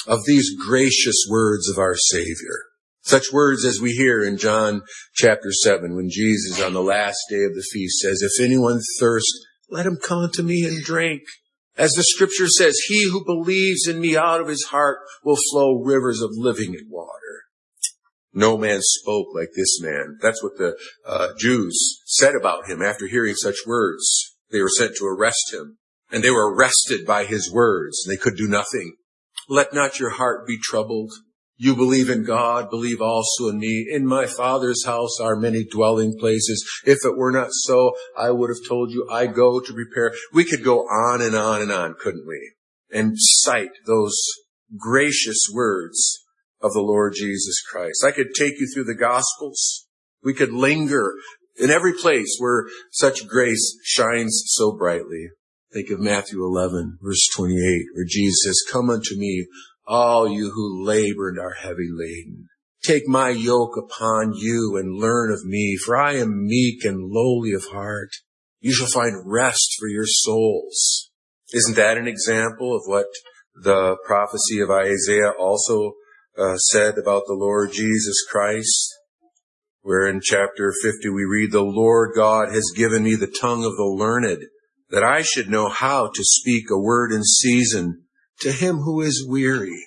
of 0.07 0.25
these 0.25 0.57
gracious 0.57 1.25
words 1.29 1.69
of 1.69 1.77
our 1.77 1.95
Savior. 1.95 2.70
Such 3.03 3.31
words 3.33 3.65
as 3.65 3.79
we 3.81 3.91
hear 3.91 4.23
in 4.23 4.37
John 4.37 4.81
chapter 5.15 5.51
7 5.51 5.95
when 5.95 6.09
Jesus 6.09 6.61
on 6.61 6.73
the 6.73 6.83
last 6.83 7.19
day 7.29 7.43
of 7.43 7.55
the 7.55 7.65
feast 7.71 7.99
says, 7.99 8.21
If 8.21 8.43
anyone 8.43 8.79
thirst, 8.99 9.31
let 9.69 9.85
him 9.85 9.97
come 9.97 10.19
unto 10.19 10.43
me 10.43 10.63
and 10.65 10.83
drink. 10.83 11.23
As 11.77 11.91
the 11.91 12.03
scripture 12.03 12.47
says, 12.47 12.77
he 12.87 13.09
who 13.09 13.25
believes 13.25 13.87
in 13.87 13.99
me 13.99 14.15
out 14.15 14.41
of 14.41 14.47
his 14.47 14.65
heart 14.65 14.99
will 15.23 15.37
flow 15.51 15.81
rivers 15.81 16.21
of 16.21 16.29
living 16.33 16.75
water. 16.89 17.45
No 18.33 18.57
man 18.57 18.79
spoke 18.81 19.27
like 19.33 19.49
this 19.55 19.81
man. 19.81 20.17
That's 20.21 20.43
what 20.43 20.57
the 20.57 20.77
uh, 21.05 21.29
Jews 21.37 22.01
said 22.05 22.35
about 22.35 22.69
him 22.69 22.81
after 22.81 23.07
hearing 23.07 23.35
such 23.35 23.57
words. 23.65 24.35
They 24.51 24.61
were 24.61 24.69
sent 24.69 24.95
to 24.97 25.05
arrest 25.05 25.53
him 25.53 25.77
and 26.11 26.23
they 26.23 26.31
were 26.31 26.53
arrested 26.53 27.05
by 27.05 27.25
his 27.25 27.51
words 27.51 28.05
and 28.05 28.13
they 28.13 28.21
could 28.21 28.37
do 28.37 28.47
nothing. 28.47 28.95
Let 29.49 29.73
not 29.73 29.99
your 29.99 30.11
heart 30.11 30.45
be 30.45 30.57
troubled. 30.61 31.11
You 31.63 31.75
believe 31.75 32.09
in 32.09 32.23
God, 32.23 32.71
believe 32.71 33.01
also 33.01 33.49
in 33.49 33.59
me. 33.59 33.85
In 33.87 34.07
my 34.07 34.25
Father's 34.25 34.83
house 34.83 35.19
are 35.21 35.35
many 35.35 35.63
dwelling 35.63 36.17
places. 36.19 36.67
If 36.87 37.05
it 37.05 37.15
were 37.15 37.31
not 37.31 37.49
so, 37.51 37.91
I 38.17 38.31
would 38.31 38.49
have 38.49 38.67
told 38.67 38.89
you 38.89 39.07
I 39.11 39.27
go 39.27 39.59
to 39.59 39.71
prepare. 39.71 40.11
We 40.33 40.43
could 40.43 40.63
go 40.63 40.79
on 40.79 41.21
and 41.21 41.35
on 41.35 41.61
and 41.61 41.71
on, 41.71 41.97
couldn't 42.01 42.25
we? 42.27 42.53
And 42.89 43.13
cite 43.15 43.73
those 43.85 44.19
gracious 44.75 45.37
words 45.53 46.23
of 46.63 46.73
the 46.73 46.81
Lord 46.81 47.13
Jesus 47.15 47.61
Christ. 47.61 48.03
I 48.03 48.09
could 48.09 48.33
take 48.33 48.59
you 48.59 48.67
through 48.73 48.85
the 48.85 48.95
Gospels. 48.95 49.85
We 50.23 50.33
could 50.33 50.51
linger 50.51 51.13
in 51.57 51.69
every 51.69 51.93
place 51.93 52.37
where 52.39 52.65
such 52.91 53.27
grace 53.27 53.77
shines 53.83 54.41
so 54.47 54.75
brightly. 54.75 55.27
Think 55.71 55.91
of 55.91 55.99
Matthew 55.99 56.43
11, 56.43 56.97
verse 57.01 57.29
28, 57.35 57.85
where 57.93 58.05
Jesus 58.05 58.39
says, 58.43 58.63
Come 58.69 58.89
unto 58.89 59.15
me, 59.15 59.45
all 59.85 60.29
you 60.29 60.51
who 60.51 60.85
labor 60.85 61.29
and 61.29 61.39
are 61.39 61.53
heavy 61.53 61.89
laden. 61.91 62.47
Take 62.83 63.07
my 63.07 63.29
yoke 63.29 63.77
upon 63.77 64.33
you 64.33 64.75
and 64.77 64.99
learn 64.99 65.31
of 65.31 65.45
me, 65.45 65.77
for 65.77 65.95
I 65.95 66.15
am 66.15 66.47
meek 66.47 66.83
and 66.83 67.11
lowly 67.11 67.53
of 67.53 67.65
heart. 67.71 68.09
You 68.59 68.73
shall 68.73 68.87
find 68.87 69.23
rest 69.25 69.75
for 69.79 69.87
your 69.87 70.07
souls. 70.07 71.11
Isn't 71.53 71.75
that 71.75 71.97
an 71.97 72.07
example 72.07 72.75
of 72.75 72.83
what 72.85 73.07
the 73.55 73.97
prophecy 74.05 74.61
of 74.61 74.71
Isaiah 74.71 75.31
also 75.37 75.93
uh, 76.37 76.57
said 76.57 76.97
about 76.97 77.23
the 77.27 77.35
Lord 77.35 77.71
Jesus 77.71 78.25
Christ? 78.29 78.95
Where 79.81 80.07
in 80.07 80.21
chapter 80.23 80.73
50 80.81 81.09
we 81.09 81.23
read, 81.23 81.51
the 81.51 81.61
Lord 81.61 82.11
God 82.15 82.49
has 82.49 82.71
given 82.75 83.03
me 83.03 83.15
the 83.15 83.33
tongue 83.41 83.63
of 83.63 83.75
the 83.75 83.83
learned, 83.83 84.43
that 84.89 85.03
I 85.03 85.21
should 85.21 85.49
know 85.49 85.69
how 85.69 86.07
to 86.07 86.23
speak 86.23 86.65
a 86.71 86.79
word 86.79 87.11
in 87.11 87.23
season 87.23 88.03
to 88.41 88.51
him 88.51 88.77
who 88.77 89.01
is 89.01 89.25
weary. 89.27 89.85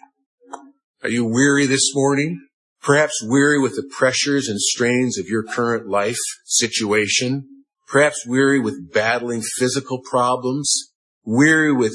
Are 1.03 1.11
you 1.11 1.25
weary 1.25 1.67
this 1.67 1.91
morning? 1.95 2.47
Perhaps 2.81 3.25
weary 3.27 3.59
with 3.59 3.77
the 3.77 3.89
pressures 3.97 4.49
and 4.49 4.61
strains 4.61 5.19
of 5.19 5.27
your 5.27 5.43
current 5.43 5.89
life 5.89 6.19
situation. 6.45 7.49
Perhaps 7.89 8.27
weary 8.27 8.61
with 8.61 8.93
battling 8.93 9.43
physical 9.59 10.01
problems. 10.03 10.93
Weary 11.25 11.73
with 11.73 11.95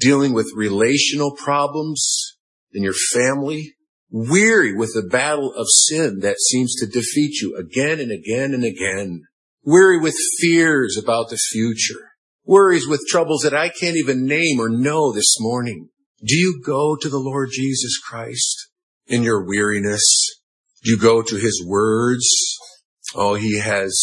dealing 0.00 0.32
with 0.32 0.52
relational 0.54 1.36
problems 1.36 2.36
in 2.72 2.82
your 2.82 2.94
family. 3.12 3.74
Weary 4.10 4.74
with 4.74 4.92
the 4.94 5.08
battle 5.08 5.52
of 5.52 5.66
sin 5.68 6.20
that 6.20 6.38
seems 6.38 6.74
to 6.76 6.86
defeat 6.86 7.40
you 7.42 7.56
again 7.56 8.00
and 8.00 8.10
again 8.10 8.54
and 8.54 8.64
again. 8.64 9.22
Weary 9.64 9.98
with 9.98 10.14
fears 10.40 10.96
about 10.96 11.28
the 11.28 11.36
future. 11.36 12.12
Worries 12.44 12.86
with 12.88 13.06
troubles 13.06 13.42
that 13.42 13.54
I 13.54 13.68
can't 13.68 13.96
even 13.96 14.24
name 14.24 14.58
or 14.58 14.70
know 14.70 15.12
this 15.12 15.36
morning. 15.38 15.90
Do 16.20 16.36
you 16.36 16.60
go 16.64 16.96
to 16.96 17.08
the 17.08 17.18
Lord 17.18 17.50
Jesus 17.52 17.96
Christ 17.98 18.70
in 19.06 19.22
your 19.22 19.46
weariness? 19.46 20.02
Do 20.82 20.90
you 20.90 20.98
go 20.98 21.22
to 21.22 21.36
his 21.36 21.64
words? 21.64 22.26
Oh, 23.14 23.34
he 23.34 23.60
has 23.60 23.96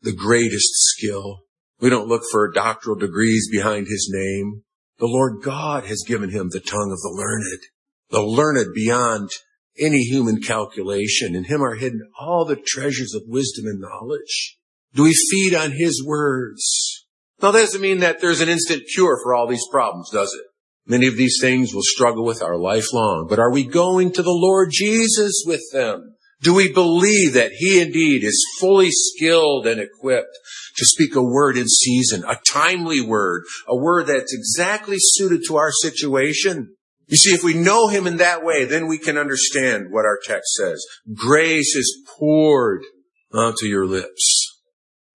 the 0.00 0.12
greatest 0.12 0.70
skill. 0.72 1.40
We 1.80 1.90
don't 1.90 2.06
look 2.06 2.22
for 2.30 2.52
doctoral 2.52 2.94
degrees 2.94 3.48
behind 3.50 3.88
his 3.88 4.08
name. 4.12 4.62
The 4.98 5.08
Lord 5.08 5.42
God 5.42 5.86
has 5.86 6.04
given 6.06 6.30
him 6.30 6.50
the 6.50 6.60
tongue 6.60 6.92
of 6.92 7.00
the 7.00 7.12
learned, 7.12 7.62
the 8.10 8.22
learned 8.22 8.72
beyond 8.72 9.30
any 9.76 10.04
human 10.04 10.40
calculation. 10.40 11.34
In 11.34 11.44
him 11.44 11.62
are 11.62 11.74
hidden 11.74 12.02
all 12.20 12.44
the 12.44 12.62
treasures 12.64 13.12
of 13.12 13.22
wisdom 13.26 13.66
and 13.66 13.80
knowledge. 13.80 14.56
Do 14.94 15.02
we 15.02 15.14
feed 15.32 15.54
on 15.54 15.72
his 15.72 16.04
words? 16.06 17.06
Now 17.42 17.50
that 17.50 17.60
doesn't 17.60 17.80
mean 17.80 18.00
that 18.00 18.20
there's 18.20 18.40
an 18.40 18.48
instant 18.48 18.84
cure 18.94 19.18
for 19.20 19.34
all 19.34 19.48
these 19.48 19.66
problems, 19.72 20.10
does 20.10 20.32
it? 20.32 20.49
Many 20.86 21.06
of 21.06 21.16
these 21.16 21.38
things 21.40 21.72
we'll 21.72 21.82
struggle 21.84 22.24
with 22.24 22.42
our 22.42 22.56
life 22.56 22.92
long, 22.92 23.26
but 23.28 23.38
are 23.38 23.52
we 23.52 23.64
going 23.64 24.12
to 24.12 24.22
the 24.22 24.30
Lord 24.30 24.70
Jesus 24.72 25.44
with 25.46 25.62
them? 25.72 26.16
Do 26.42 26.54
we 26.54 26.72
believe 26.72 27.34
that 27.34 27.52
he 27.52 27.80
indeed 27.80 28.24
is 28.24 28.44
fully 28.58 28.88
skilled 28.90 29.66
and 29.66 29.80
equipped 29.80 30.38
to 30.76 30.86
speak 30.86 31.14
a 31.14 31.22
word 31.22 31.58
in 31.58 31.68
season, 31.68 32.24
a 32.26 32.38
timely 32.46 33.00
word, 33.02 33.42
a 33.68 33.76
word 33.76 34.06
that's 34.06 34.34
exactly 34.34 34.96
suited 34.98 35.42
to 35.46 35.56
our 35.56 35.70
situation? 35.70 36.74
You 37.08 37.16
see, 37.16 37.34
if 37.34 37.44
we 37.44 37.54
know 37.54 37.88
him 37.88 38.06
in 38.06 38.16
that 38.18 38.44
way, 38.44 38.64
then 38.64 38.86
we 38.86 38.96
can 38.96 39.18
understand 39.18 39.88
what 39.90 40.06
our 40.06 40.18
text 40.24 40.54
says. 40.54 40.82
Grace 41.12 41.76
is 41.76 42.02
poured 42.18 42.82
onto 43.34 43.66
your 43.66 43.84
lips. 43.84 44.62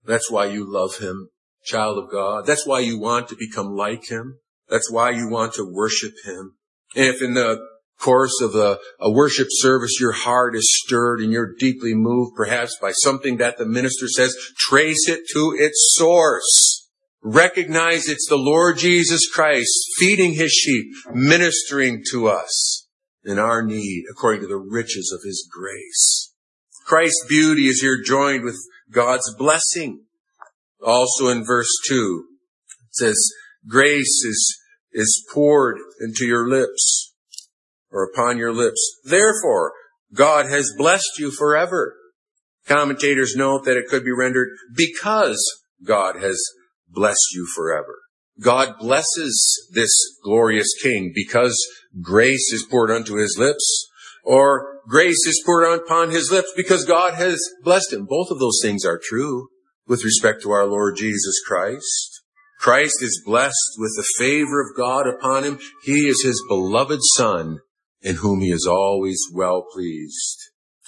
That's 0.04 0.30
why 0.30 0.46
you 0.46 0.72
love 0.72 0.98
him, 0.98 1.30
child 1.64 1.98
of 1.98 2.12
God. 2.12 2.46
That's 2.46 2.68
why 2.68 2.82
you 2.82 3.00
want 3.00 3.30
to 3.30 3.36
become 3.36 3.76
like 3.76 4.10
him. 4.10 4.40
That's 4.70 4.92
why 4.92 5.12
you 5.12 5.30
want 5.30 5.54
to 5.56 5.72
worship 5.72 6.14
him. 6.26 6.56
If 6.96 7.22
in 7.22 7.34
the 7.34 7.60
course 8.00 8.42
of 8.42 8.56
a, 8.56 8.78
a, 9.00 9.12
worship 9.12 9.48
service 9.50 10.00
your 10.00 10.12
heart 10.12 10.56
is 10.56 10.82
stirred 10.84 11.22
and 11.22 11.32
you're 11.32 11.56
deeply 11.58 11.94
moved 11.94 12.36
perhaps 12.36 12.78
by 12.82 12.92
something 12.92 13.38
that 13.38 13.58
the 13.58 13.66
minister 13.66 14.08
says, 14.08 14.36
trace 14.58 15.08
it 15.08 15.22
to 15.34 15.56
its 15.58 15.94
source. 15.98 16.90
Recognize 17.24 18.08
it's 18.08 18.28
the 18.30 18.36
Lord 18.36 18.78
Jesus 18.78 19.28
Christ 19.32 19.72
feeding 19.98 20.34
his 20.34 20.52
sheep, 20.52 20.86
ministering 21.14 22.04
to 22.12 22.28
us 22.28 22.88
in 23.24 23.40
our 23.40 23.64
need 23.64 24.04
according 24.12 24.42
to 24.42 24.48
the 24.48 24.58
riches 24.58 25.12
of 25.16 25.26
his 25.26 25.48
grace. 25.52 26.34
Christ's 26.86 27.26
beauty 27.28 27.68
is 27.68 27.82
here 27.82 28.00
joined 28.04 28.44
with 28.44 28.58
God's 28.92 29.34
blessing. 29.36 30.04
Also 30.86 31.30
in 31.30 31.44
verse 31.44 31.72
2, 31.88 32.26
it 32.84 32.96
says, 32.96 33.18
grace 33.68 34.24
is, 34.26 34.58
is 34.92 35.26
poured 35.34 35.78
into 36.02 36.26
your 36.26 36.48
lips 36.48 37.14
or 37.92 38.04
upon 38.04 38.38
your 38.38 38.54
lips. 38.54 39.00
Therefore, 39.04 39.74
God 40.14 40.48
has 40.48 40.72
blessed 40.78 41.20
you 41.20 41.32
forever. 41.32 41.96
Commentators 42.68 43.36
note 43.36 43.66
that 43.66 43.78
it 43.78 43.88
could 43.88 44.04
be 44.04 44.12
rendered 44.12 44.50
because 44.76 45.40
God 45.84 46.16
has 46.16 46.42
blessed 46.90 47.34
you 47.34 47.48
forever. 47.56 48.00
God 48.42 48.80
blesses 48.80 49.70
this 49.74 49.92
glorious 50.24 50.68
king 50.82 51.12
because 51.16 51.56
grace 52.02 52.52
is 52.52 52.68
poured 52.70 52.92
unto 52.92 53.16
his 53.16 53.38
lips 53.40 53.88
or 54.24 54.80
grace 54.88 55.26
is 55.28 55.42
poured 55.46 55.80
upon 55.80 56.10
his 56.10 56.32
lips 56.32 56.52
because 56.58 56.84
God 56.84 57.14
has 57.14 57.40
blessed 57.64 57.94
him. 57.94 58.06
Both 58.06 58.32
of 58.32 58.40
those 58.40 58.60
things 58.62 58.84
are 58.84 59.00
true 59.02 59.50
with 59.88 60.04
respect 60.04 60.42
to 60.42 60.52
our 60.52 60.66
Lord 60.66 60.98
Jesus 60.98 61.42
Christ. 61.46 62.15
Christ 62.66 62.96
is 63.04 63.22
blessed 63.24 63.76
with 63.78 63.92
the 63.96 64.08
favor 64.18 64.60
of 64.60 64.76
God 64.76 65.06
upon 65.06 65.44
him. 65.44 65.60
He 65.84 66.08
is 66.08 66.24
his 66.26 66.44
beloved 66.50 67.00
son 67.16 67.60
in 68.02 68.16
whom 68.16 68.42
he 68.42 68.52
is 68.52 68.66
always 68.68 69.22
well 69.32 69.68
pleased. 69.72 70.40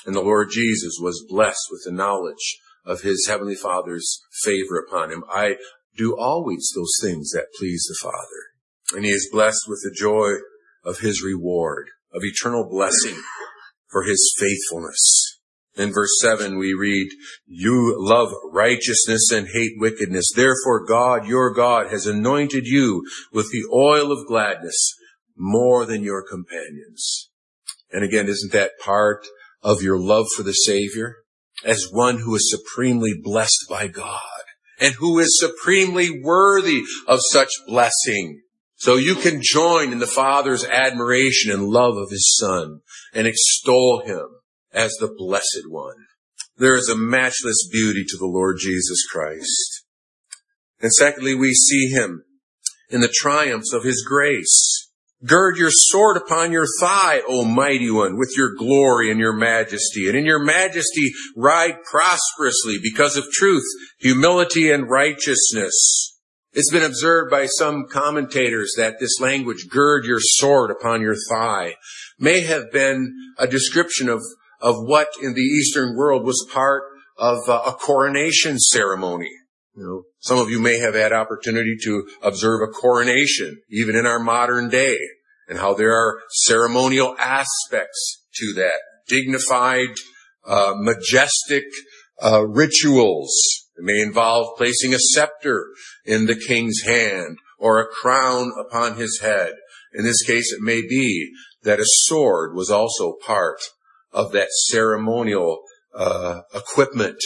And 0.04 0.16
the 0.16 0.22
Lord 0.22 0.50
Jesus 0.50 0.98
was 1.00 1.24
blessed 1.30 1.68
with 1.70 1.84
the 1.86 1.92
knowledge 1.92 2.58
of 2.84 3.02
his 3.02 3.28
heavenly 3.30 3.54
father's 3.54 4.24
favor 4.44 4.80
upon 4.80 5.12
him. 5.12 5.24
I 5.30 5.58
do 5.96 6.18
always 6.18 6.68
those 6.76 6.96
things 7.00 7.30
that 7.34 7.54
please 7.60 7.86
the 7.88 8.00
Father. 8.02 8.96
And 8.96 9.06
he 9.06 9.12
is 9.12 9.30
blessed 9.32 9.66
with 9.68 9.82
the 9.84 9.96
joy 9.96 10.32
of 10.84 11.02
his 11.02 11.22
reward, 11.22 11.90
of 12.12 12.24
eternal 12.24 12.68
blessing 12.68 13.22
for 13.92 14.02
his 14.02 14.34
faithfulness. 14.40 15.37
In 15.78 15.94
verse 15.94 16.18
7 16.22 16.58
we 16.58 16.74
read, 16.74 17.10
You 17.46 17.96
love 18.00 18.30
righteousness 18.52 19.32
and 19.32 19.48
hate 19.48 19.74
wickedness. 19.78 20.32
Therefore 20.36 20.86
God, 20.86 21.28
your 21.28 21.54
God, 21.54 21.92
has 21.92 22.08
anointed 22.08 22.66
you 22.66 23.06
with 23.32 23.52
the 23.52 23.64
oil 23.72 24.12
of 24.12 24.28
gladness 24.28 24.96
more 25.38 25.86
than 25.86 26.04
your 26.04 26.24
companions. 26.28 27.30
And 27.92 28.04
again, 28.04 28.28
isn't 28.28 28.54
that 28.54 28.80
part 28.84 29.28
of 29.62 29.84
your 29.84 30.00
love 30.00 30.26
for 30.36 30.42
the 30.42 30.54
Savior? 30.54 31.18
As 31.64 31.88
one 31.92 32.20
who 32.20 32.36
is 32.36 32.52
supremely 32.52 33.14
blessed 33.22 33.66
by 33.70 33.88
God 33.88 34.22
and 34.80 34.96
who 34.96 35.20
is 35.20 35.40
supremely 35.40 36.22
worthy 36.24 36.84
of 37.08 37.20
such 37.32 37.50
blessing. 37.68 38.42
So 38.76 38.96
you 38.96 39.16
can 39.16 39.42
join 39.42 39.92
in 39.92 40.00
the 40.00 40.08
Father's 40.08 40.66
admiration 40.66 41.52
and 41.52 41.68
love 41.68 41.98
of 41.98 42.10
His 42.12 42.36
Son 42.40 42.82
and 43.14 43.28
extol 43.28 44.04
Him 44.06 44.37
as 44.74 44.94
the 45.00 45.14
Blessed 45.18 45.70
One. 45.70 45.96
There 46.58 46.76
is 46.76 46.90
a 46.90 46.98
matchless 46.98 47.68
beauty 47.72 48.04
to 48.08 48.18
the 48.18 48.26
Lord 48.26 48.58
Jesus 48.60 49.06
Christ. 49.12 49.84
And 50.82 50.92
secondly, 50.92 51.36
we 51.36 51.54
see 51.54 51.90
Him 51.90 52.24
in 52.90 53.02
the 53.02 53.14
triumphs 53.14 53.74
of 53.74 53.84
His 53.84 54.04
grace. 54.08 54.90
Gird 55.26 55.58
your 55.58 55.72
sword 55.72 56.16
upon 56.18 56.52
your 56.52 56.68
thigh, 56.80 57.22
O 57.28 57.44
mighty 57.44 57.90
one, 57.90 58.18
with 58.18 58.34
your 58.38 58.54
glory 58.56 59.10
and 59.10 59.20
your 59.20 59.34
majesty. 59.34 60.08
And 60.08 60.16
in 60.16 60.26
your 60.26 60.44
majesty 60.44 61.12
ride 61.36 61.78
prosperously 61.90 62.78
because 62.82 63.18
of 63.18 63.26
truth, 63.32 63.66
humility, 64.00 64.72
and 64.72 64.88
righteousness. 64.88 66.16
It's 66.54 66.72
been 66.72 66.84
observed 66.84 67.32
by 67.32 67.48
some 67.48 67.86
commentators 67.92 68.74
that 68.78 69.00
this 69.00 69.20
language, 69.20 69.68
gird 69.70 70.06
your 70.06 70.20
sword 70.20 70.72
upon 70.72 71.02
your 71.02 71.16
thigh, 71.30 71.76
may 72.20 72.42
have 72.42 72.72
been 72.72 73.16
a 73.38 73.48
description 73.48 74.10
of, 74.10 74.22
of 74.60 74.76
what 74.78 75.08
in 75.22 75.34
the 75.34 75.42
Eastern 75.42 75.96
world 75.96 76.26
was 76.26 76.48
part 76.52 76.84
of 77.18 77.38
a 77.48 77.72
coronation 77.74 78.60
ceremony. 78.60 79.32
You 79.76 79.84
know, 79.84 80.04
some 80.20 80.40
of 80.40 80.50
you 80.50 80.60
may 80.60 80.80
have 80.80 80.96
had 80.96 81.14
opportunity 81.14 81.76
to 81.84 82.08
observe 82.22 82.62
a 82.62 82.72
coronation, 82.72 83.62
even 83.70 83.96
in 83.96 84.06
our 84.06 84.20
modern 84.20 84.70
day, 84.70 84.98
and 85.48 85.60
how 85.60 85.74
there 85.74 85.94
are 85.94 86.20
ceremonial 86.30 87.16
aspects 87.20 88.26
to 88.36 88.54
that. 88.54 88.80
Dignified, 89.08 89.90
uh, 90.46 90.74
majestic 90.78 91.64
uh, 92.24 92.46
rituals. 92.46 93.32
It 93.78 93.84
may 93.84 94.02
involve 94.02 94.58
placing 94.58 94.94
a 94.94 95.00
scepter 95.00 95.68
in 96.04 96.26
the 96.26 96.36
king's 96.36 96.82
hand 96.82 97.38
or 97.60 97.80
a 97.80 97.88
crown 97.88 98.52
upon 98.60 98.98
his 98.98 99.20
head. 99.22 99.54
In 99.94 100.04
this 100.04 100.24
case, 100.24 100.52
it 100.52 100.62
may 100.62 100.82
be 100.82 101.32
that 101.64 101.80
a 101.80 101.86
sword 101.86 102.56
was 102.56 102.70
also 102.70 103.16
part 103.26 103.60
of 104.18 104.32
that 104.32 104.50
ceremonial 104.52 105.60
uh, 105.94 106.42
equipment 106.56 107.20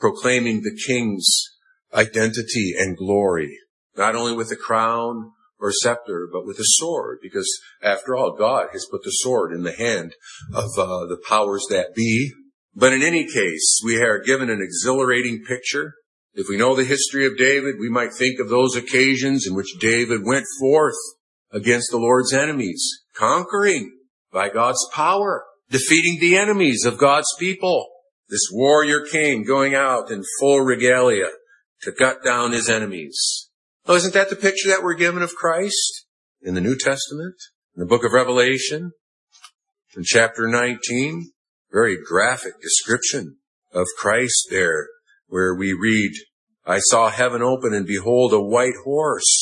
proclaiming 0.00 0.62
the 0.62 0.76
king's 0.88 1.24
identity 1.94 2.74
and 2.76 2.96
glory, 2.96 3.56
not 3.96 4.16
only 4.16 4.34
with 4.34 4.48
the 4.48 4.56
crown 4.56 5.30
or 5.60 5.70
scepter, 5.70 6.28
but 6.32 6.44
with 6.44 6.58
a 6.58 6.64
sword, 6.64 7.18
because 7.22 7.48
after 7.80 8.16
all, 8.16 8.34
God 8.36 8.70
has 8.72 8.88
put 8.90 9.04
the 9.04 9.10
sword 9.10 9.52
in 9.52 9.62
the 9.62 9.72
hand 9.72 10.14
of 10.52 10.70
uh, 10.76 11.06
the 11.06 11.22
powers 11.28 11.64
that 11.70 11.94
be. 11.94 12.32
But 12.74 12.92
in 12.92 13.02
any 13.02 13.24
case, 13.24 13.80
we 13.84 14.02
are 14.02 14.18
given 14.18 14.50
an 14.50 14.60
exhilarating 14.60 15.44
picture. 15.46 15.94
If 16.34 16.48
we 16.48 16.56
know 16.56 16.74
the 16.74 16.84
history 16.84 17.24
of 17.24 17.38
David, 17.38 17.76
we 17.78 17.88
might 17.88 18.14
think 18.18 18.40
of 18.40 18.48
those 18.48 18.74
occasions 18.74 19.46
in 19.46 19.54
which 19.54 19.78
David 19.78 20.22
went 20.24 20.46
forth 20.58 20.96
against 21.52 21.92
the 21.92 21.98
Lord's 21.98 22.32
enemies, 22.32 23.04
conquering 23.14 23.96
by 24.32 24.48
God's 24.48 24.84
power, 24.92 25.44
defeating 25.72 26.18
the 26.20 26.36
enemies 26.36 26.84
of 26.84 26.98
God's 26.98 27.34
people. 27.38 27.88
This 28.28 28.48
warrior 28.52 29.00
king 29.00 29.42
going 29.42 29.74
out 29.74 30.10
in 30.10 30.22
full 30.38 30.60
regalia 30.60 31.30
to 31.82 31.92
cut 31.92 32.22
down 32.22 32.52
his 32.52 32.68
enemies. 32.68 33.48
Oh, 33.86 33.96
isn't 33.96 34.14
that 34.14 34.30
the 34.30 34.36
picture 34.36 34.68
that 34.68 34.82
we're 34.82 34.94
given 34.94 35.22
of 35.22 35.34
Christ 35.34 36.06
in 36.42 36.54
the 36.54 36.60
New 36.60 36.76
Testament? 36.76 37.34
In 37.74 37.80
the 37.80 37.86
book 37.86 38.04
of 38.04 38.12
Revelation, 38.12 38.92
in 39.96 40.02
chapter 40.04 40.46
19, 40.46 41.32
very 41.72 41.96
graphic 42.06 42.52
description 42.60 43.38
of 43.72 43.86
Christ 43.98 44.48
there, 44.50 44.88
where 45.26 45.54
we 45.54 45.72
read, 45.72 46.12
I 46.66 46.80
saw 46.80 47.08
heaven 47.08 47.42
open 47.42 47.72
and 47.72 47.86
behold 47.86 48.34
a 48.34 48.40
white 48.40 48.76
horse 48.84 49.41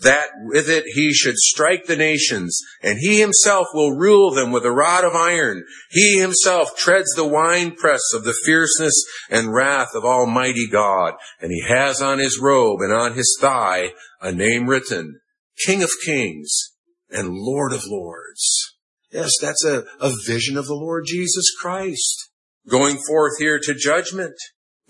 that 0.00 0.28
with 0.44 0.68
it 0.68 0.84
he 0.94 1.12
should 1.12 1.36
strike 1.36 1.86
the 1.86 1.96
nations, 1.96 2.60
and 2.82 2.98
he 2.98 3.20
himself 3.20 3.66
will 3.74 3.96
rule 3.96 4.32
them 4.32 4.52
with 4.52 4.64
a 4.64 4.70
rod 4.70 5.04
of 5.04 5.14
iron. 5.14 5.64
He 5.90 6.18
himself 6.18 6.76
treads 6.76 7.12
the 7.14 7.26
winepress 7.26 8.12
of 8.14 8.24
the 8.24 8.36
fierceness 8.44 8.94
and 9.28 9.52
wrath 9.52 9.90
of 9.94 10.04
Almighty 10.04 10.68
God, 10.70 11.14
and 11.40 11.50
he 11.50 11.62
has 11.68 12.00
on 12.00 12.18
his 12.18 12.38
robe 12.40 12.80
and 12.80 12.92
on 12.92 13.14
his 13.14 13.36
thigh 13.40 13.92
a 14.20 14.32
name 14.32 14.68
written, 14.68 15.20
King 15.66 15.82
of 15.82 15.90
Kings 16.04 16.72
and 17.10 17.34
Lord 17.34 17.72
of 17.72 17.82
Lords. 17.86 18.76
Yes, 19.10 19.32
that's 19.40 19.64
a, 19.64 19.84
a 20.00 20.12
vision 20.26 20.56
of 20.56 20.66
the 20.66 20.74
Lord 20.74 21.04
Jesus 21.06 21.50
Christ 21.60 22.30
going 22.68 22.98
forth 22.98 23.38
here 23.38 23.58
to 23.62 23.74
judgment. 23.74 24.34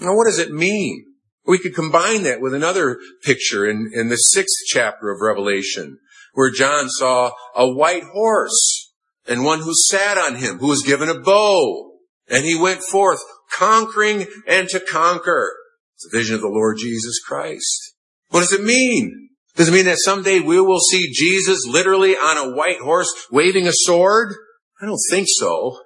Now 0.01 0.15
what 0.15 0.27
does 0.27 0.39
it 0.39 0.53
mean? 0.53 1.08
We 1.49 1.59
could 1.59 1.75
combine 1.75 2.25
that 2.25 2.43
with 2.43 2.53
another 2.53 2.99
picture 3.25 3.67
in, 3.67 3.91
in 3.95 4.11
the 4.11 4.17
sixth 4.17 4.67
chapter 4.67 5.11
of 5.11 5.23
Revelation, 5.23 5.99
where 6.35 6.51
John 6.51 6.91
saw 6.91 7.31
a 7.57 7.67
white 7.67 8.05
horse 8.05 8.93
and 9.27 9.45
one 9.45 9.61
who 9.61 9.73
sat 9.75 10.19
on 10.19 10.37
him, 10.37 10.59
who 10.59 10.69
was 10.69 10.83
given 10.83 11.09
a 11.09 11.19
bow, 11.19 11.93
and 12.29 12.45
he 12.45 12.55
went 12.55 12.83
forth 12.83 13.21
conquering 13.51 14.27
and 14.47 14.69
to 14.69 14.79
conquer. 14.79 15.55
It's 15.95 16.07
a 16.13 16.19
vision 16.19 16.35
of 16.35 16.43
the 16.43 16.49
Lord 16.49 16.77
Jesus 16.79 17.19
Christ. 17.27 17.95
What 18.29 18.41
does 18.41 18.53
it 18.53 18.63
mean? 18.63 19.31
Does 19.57 19.69
it 19.69 19.73
mean 19.73 19.87
that 19.87 19.99
someday 20.05 20.41
we 20.41 20.61
will 20.61 20.81
see 20.81 21.11
Jesus 21.11 21.67
literally 21.67 22.13
on 22.13 22.37
a 22.37 22.55
white 22.55 22.81
horse 22.81 23.09
waving 23.33 23.67
a 23.67 23.73
sword? 23.73 24.35
I 24.83 24.85
don't 24.85 25.01
think 25.11 25.29
so. 25.31 25.81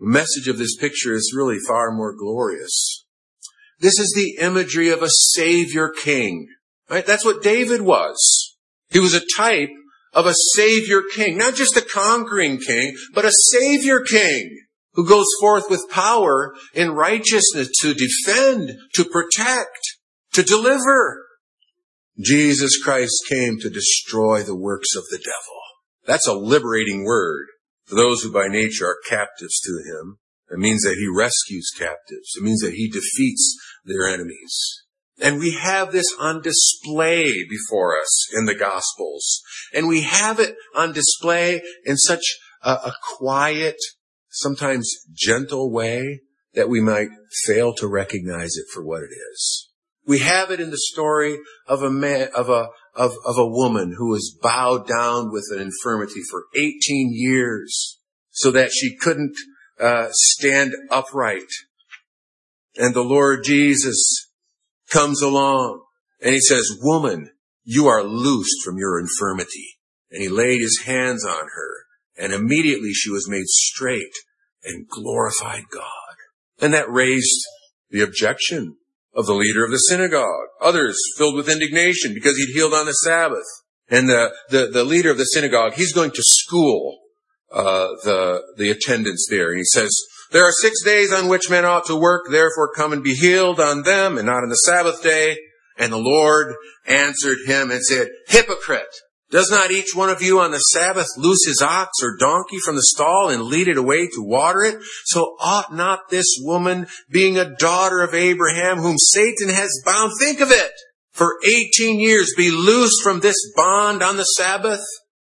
The 0.00 0.08
message 0.08 0.48
of 0.48 0.58
this 0.58 0.76
picture 0.76 1.12
is 1.12 1.32
really 1.34 1.58
far 1.64 1.92
more 1.92 2.12
glorious. 2.12 3.03
This 3.84 3.98
is 3.98 4.14
the 4.16 4.42
imagery 4.42 4.88
of 4.88 5.02
a 5.02 5.10
savior 5.10 5.90
king. 5.90 6.48
Right? 6.88 7.04
That's 7.04 7.24
what 7.24 7.42
David 7.42 7.82
was. 7.82 8.56
He 8.88 8.98
was 8.98 9.12
a 9.12 9.20
type 9.36 9.68
of 10.14 10.24
a 10.24 10.32
savior 10.54 11.02
king, 11.14 11.36
not 11.36 11.54
just 11.54 11.76
a 11.76 11.82
conquering 11.82 12.60
king, 12.60 12.96
but 13.12 13.26
a 13.26 13.32
savior 13.52 14.00
king 14.00 14.58
who 14.94 15.06
goes 15.06 15.26
forth 15.38 15.64
with 15.68 15.90
power 15.90 16.54
in 16.72 16.92
righteousness 16.92 17.68
to 17.82 17.92
defend, 17.92 18.72
to 18.94 19.04
protect, 19.04 19.80
to 20.32 20.42
deliver. 20.42 21.26
Jesus 22.18 22.82
Christ 22.82 23.26
came 23.28 23.58
to 23.58 23.68
destroy 23.68 24.42
the 24.42 24.56
works 24.56 24.96
of 24.96 25.04
the 25.10 25.18
devil. 25.18 25.60
That's 26.06 26.26
a 26.26 26.32
liberating 26.32 27.04
word 27.04 27.48
for 27.84 27.96
those 27.96 28.22
who 28.22 28.32
by 28.32 28.48
nature 28.48 28.86
are 28.86 28.98
captives 29.06 29.60
to 29.60 29.72
him. 29.84 30.20
It 30.50 30.58
means 30.58 30.82
that 30.82 30.96
he 30.98 31.08
rescues 31.08 31.70
captives. 31.76 32.34
It 32.36 32.42
means 32.42 32.60
that 32.60 32.74
he 32.74 32.88
defeats 32.88 33.58
their 33.84 34.06
enemies. 34.06 34.84
And 35.20 35.38
we 35.38 35.52
have 35.52 35.92
this 35.92 36.12
on 36.18 36.42
display 36.42 37.44
before 37.48 37.98
us 37.98 38.28
in 38.36 38.46
the 38.46 38.54
Gospels. 38.54 39.42
And 39.72 39.86
we 39.86 40.02
have 40.02 40.40
it 40.40 40.56
on 40.74 40.92
display 40.92 41.62
in 41.84 41.96
such 41.96 42.24
a, 42.62 42.70
a 42.70 42.94
quiet, 43.16 43.76
sometimes 44.28 44.90
gentle 45.12 45.70
way 45.70 46.20
that 46.54 46.68
we 46.68 46.80
might 46.80 47.08
fail 47.46 47.74
to 47.74 47.86
recognize 47.86 48.56
it 48.56 48.66
for 48.72 48.84
what 48.84 49.02
it 49.02 49.10
is. 49.32 49.68
We 50.06 50.18
have 50.18 50.50
it 50.50 50.60
in 50.60 50.70
the 50.70 50.78
story 50.92 51.38
of 51.66 51.82
a 51.82 51.90
man, 51.90 52.28
of 52.36 52.48
a, 52.48 52.68
of, 52.94 53.12
of 53.24 53.38
a 53.38 53.48
woman 53.48 53.94
who 53.96 54.10
was 54.10 54.36
bowed 54.42 54.86
down 54.86 55.32
with 55.32 55.44
an 55.52 55.60
infirmity 55.60 56.20
for 56.30 56.44
18 56.54 57.10
years 57.12 57.98
so 58.30 58.50
that 58.50 58.70
she 58.72 58.96
couldn't 58.96 59.34
uh, 59.80 60.08
stand 60.10 60.74
upright. 60.90 61.48
And 62.76 62.94
the 62.94 63.02
Lord 63.02 63.44
Jesus 63.44 64.30
comes 64.90 65.22
along 65.22 65.82
and 66.20 66.34
he 66.34 66.40
says, 66.40 66.78
woman, 66.82 67.30
you 67.64 67.86
are 67.86 68.02
loosed 68.02 68.64
from 68.64 68.78
your 68.78 68.98
infirmity. 68.98 69.78
And 70.10 70.22
he 70.22 70.28
laid 70.28 70.60
his 70.60 70.82
hands 70.84 71.24
on 71.24 71.44
her 71.54 71.84
and 72.16 72.32
immediately 72.32 72.92
she 72.92 73.10
was 73.10 73.28
made 73.28 73.46
straight 73.46 74.12
and 74.62 74.88
glorified 74.88 75.64
God. 75.72 75.82
And 76.60 76.72
that 76.72 76.90
raised 76.90 77.40
the 77.90 78.02
objection 78.02 78.76
of 79.14 79.26
the 79.26 79.34
leader 79.34 79.64
of 79.64 79.70
the 79.70 79.78
synagogue. 79.78 80.48
Others 80.60 80.98
filled 81.16 81.36
with 81.36 81.48
indignation 81.48 82.14
because 82.14 82.36
he'd 82.36 82.54
healed 82.54 82.74
on 82.74 82.86
the 82.86 82.92
Sabbath. 82.92 83.44
And 83.88 84.08
the, 84.08 84.32
the, 84.50 84.66
the 84.66 84.84
leader 84.84 85.10
of 85.10 85.18
the 85.18 85.24
synagogue, 85.24 85.74
he's 85.74 85.92
going 85.92 86.10
to 86.12 86.22
school 86.22 86.98
uh, 87.52 87.88
the 88.02 88.42
the 88.56 88.70
attendants 88.70 89.28
there. 89.30 89.50
And 89.50 89.58
he 89.58 89.64
says, 89.64 89.94
"There 90.34 90.44
are 90.44 90.52
six 90.52 90.82
days 90.82 91.12
on 91.12 91.28
which 91.28 91.48
men 91.48 91.64
ought 91.64 91.86
to 91.86 91.96
work. 91.96 92.24
Therefore, 92.28 92.74
come 92.74 92.92
and 92.92 93.04
be 93.04 93.14
healed 93.14 93.60
on 93.60 93.84
them, 93.84 94.18
and 94.18 94.26
not 94.26 94.42
on 94.42 94.48
the 94.48 94.56
Sabbath 94.56 95.00
day." 95.00 95.38
And 95.78 95.92
the 95.92 95.96
Lord 95.96 96.56
answered 96.84 97.38
him 97.46 97.70
and 97.70 97.80
said, 97.80 98.10
"Hypocrite! 98.26 98.94
Does 99.30 99.48
not 99.48 99.70
each 99.70 99.94
one 99.94 100.10
of 100.10 100.22
you 100.22 100.40
on 100.40 100.50
the 100.50 100.58
Sabbath 100.58 101.06
loose 101.16 101.46
his 101.46 101.62
ox 101.62 102.02
or 102.02 102.16
donkey 102.16 102.58
from 102.58 102.74
the 102.74 102.82
stall 102.94 103.30
and 103.30 103.44
lead 103.44 103.68
it 103.68 103.78
away 103.78 104.08
to 104.08 104.22
water 104.22 104.64
it? 104.64 104.76
So 105.06 105.36
ought 105.38 105.72
not 105.72 106.10
this 106.10 106.36
woman, 106.40 106.88
being 107.08 107.38
a 107.38 107.56
daughter 107.56 108.02
of 108.02 108.12
Abraham, 108.12 108.78
whom 108.78 108.98
Satan 108.98 109.50
has 109.50 109.70
bound, 109.84 110.12
think 110.20 110.40
of 110.40 110.50
it, 110.50 110.72
for 111.12 111.38
18 111.48 112.00
years 112.00 112.34
be 112.36 112.50
loosed 112.50 113.02
from 113.04 113.20
this 113.20 113.52
bond 113.54 114.02
on 114.02 114.16
the 114.16 114.24
Sabbath?" 114.24 114.82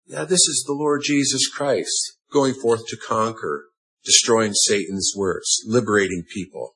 Now 0.07 0.25
this 0.25 0.47
is 0.49 0.63
the 0.65 0.75
Lord 0.75 1.03
Jesus 1.05 1.49
Christ 1.49 2.13
going 2.33 2.55
forth 2.55 2.87
to 2.87 2.97
conquer, 2.97 3.67
destroying 4.05 4.53
Satan's 4.55 5.13
works, 5.17 5.59
liberating 5.67 6.25
people, 6.33 6.75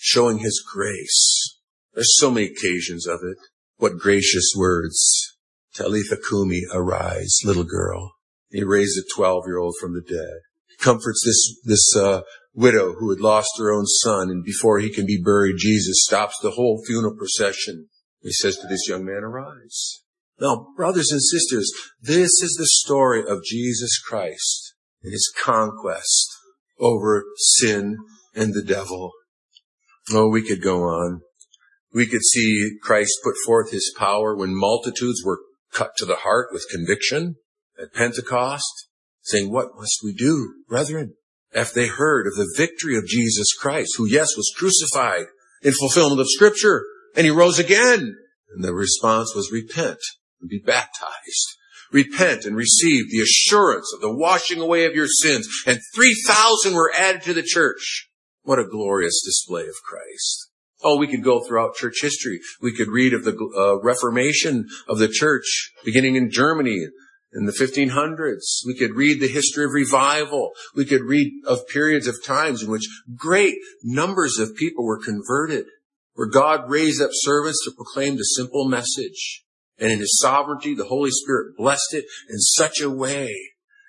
showing 0.00 0.38
his 0.38 0.64
grace. 0.72 1.58
There's 1.94 2.16
so 2.18 2.30
many 2.30 2.46
occasions 2.46 3.06
of 3.06 3.20
it. 3.22 3.36
What 3.76 3.98
gracious 3.98 4.52
words. 4.56 5.36
Talitha 5.74 6.16
Kumi, 6.28 6.62
arise, 6.72 7.38
little 7.44 7.64
girl. 7.64 8.12
He 8.50 8.64
raised 8.64 8.98
a 8.98 9.02
12 9.14 9.44
year 9.46 9.58
old 9.58 9.74
from 9.80 9.94
the 9.94 10.00
dead. 10.00 10.40
He 10.68 10.76
comforts 10.82 11.22
this, 11.24 11.60
this, 11.64 11.96
uh, 11.96 12.22
widow 12.58 12.94
who 12.94 13.10
had 13.10 13.20
lost 13.20 13.50
her 13.56 13.72
own 13.72 13.86
son 13.86 14.30
and 14.30 14.44
before 14.44 14.80
he 14.80 14.92
can 14.92 15.06
be 15.06 15.22
buried, 15.22 15.54
Jesus 15.58 16.02
stops 16.02 16.34
the 16.42 16.50
whole 16.52 16.82
funeral 16.84 17.14
procession. 17.16 17.86
He 18.20 18.32
says 18.32 18.56
to 18.56 18.66
this 18.66 18.88
young 18.88 19.04
man, 19.04 19.22
arise. 19.22 20.02
Now, 20.40 20.66
brothers 20.76 21.10
and 21.12 21.22
sisters, 21.22 21.70
this 22.00 22.42
is 22.42 22.56
the 22.58 22.66
story 22.66 23.22
of 23.26 23.44
Jesus 23.44 23.98
Christ 24.00 24.74
and 25.02 25.12
his 25.12 25.32
conquest 25.40 26.27
over 26.78 27.24
sin 27.36 27.96
and 28.34 28.54
the 28.54 28.62
devil. 28.62 29.12
Oh, 30.12 30.28
we 30.28 30.42
could 30.42 30.62
go 30.62 30.84
on. 30.84 31.20
We 31.92 32.06
could 32.06 32.22
see 32.22 32.78
Christ 32.82 33.12
put 33.24 33.34
forth 33.44 33.70
his 33.70 33.92
power 33.98 34.36
when 34.36 34.54
multitudes 34.54 35.22
were 35.24 35.40
cut 35.72 35.92
to 35.98 36.04
the 36.04 36.16
heart 36.16 36.48
with 36.52 36.66
conviction 36.70 37.36
at 37.80 37.94
Pentecost, 37.94 38.88
saying, 39.22 39.50
what 39.50 39.68
must 39.76 40.00
we 40.02 40.12
do, 40.14 40.54
brethren? 40.68 41.14
After 41.54 41.80
they 41.80 41.86
heard 41.86 42.26
of 42.26 42.34
the 42.34 42.52
victory 42.56 42.96
of 42.96 43.06
Jesus 43.06 43.52
Christ, 43.54 43.94
who 43.96 44.06
yes, 44.06 44.36
was 44.36 44.52
crucified 44.56 45.26
in 45.62 45.72
fulfillment 45.72 46.20
of 46.20 46.26
scripture, 46.28 46.84
and 47.16 47.24
he 47.24 47.30
rose 47.30 47.58
again. 47.58 48.14
And 48.54 48.64
the 48.64 48.74
response 48.74 49.34
was 49.34 49.52
repent 49.52 49.98
and 50.40 50.48
be 50.48 50.60
baptized. 50.64 51.56
Repent 51.92 52.44
and 52.44 52.56
receive 52.56 53.10
the 53.10 53.20
assurance 53.20 53.92
of 53.94 54.00
the 54.00 54.14
washing 54.14 54.60
away 54.60 54.84
of 54.84 54.94
your 54.94 55.06
sins. 55.06 55.48
And 55.66 55.80
3,000 55.94 56.74
were 56.74 56.92
added 56.96 57.22
to 57.22 57.34
the 57.34 57.42
church. 57.42 58.08
What 58.42 58.58
a 58.58 58.66
glorious 58.66 59.22
display 59.24 59.62
of 59.62 59.74
Christ. 59.84 60.48
Oh, 60.82 60.96
we 60.96 61.08
could 61.08 61.24
go 61.24 61.44
throughout 61.44 61.74
church 61.74 61.98
history. 62.00 62.40
We 62.62 62.74
could 62.74 62.88
read 62.88 63.12
of 63.12 63.24
the 63.24 63.36
uh, 63.56 63.80
Reformation 63.82 64.66
of 64.88 64.98
the 64.98 65.08
church 65.08 65.72
beginning 65.84 66.14
in 66.14 66.30
Germany 66.30 66.86
in 67.32 67.46
the 67.46 67.52
1500s. 67.52 68.64
We 68.66 68.76
could 68.78 68.94
read 68.94 69.20
the 69.20 69.28
history 69.28 69.64
of 69.64 69.72
revival. 69.72 70.52
We 70.74 70.84
could 70.84 71.02
read 71.02 71.32
of 71.46 71.66
periods 71.68 72.06
of 72.06 72.24
times 72.24 72.62
in 72.62 72.70
which 72.70 72.88
great 73.16 73.56
numbers 73.82 74.38
of 74.38 74.56
people 74.56 74.84
were 74.84 75.02
converted, 75.02 75.66
where 76.14 76.28
God 76.28 76.70
raised 76.70 77.02
up 77.02 77.10
servants 77.12 77.64
to 77.64 77.72
proclaim 77.72 78.16
the 78.16 78.22
simple 78.22 78.68
message. 78.68 79.44
And 79.78 79.92
in 79.92 79.98
his 79.98 80.18
sovereignty, 80.20 80.74
the 80.74 80.86
Holy 80.86 81.10
Spirit 81.10 81.56
blessed 81.56 81.94
it 81.94 82.04
in 82.28 82.38
such 82.38 82.80
a 82.80 82.90
way 82.90 83.32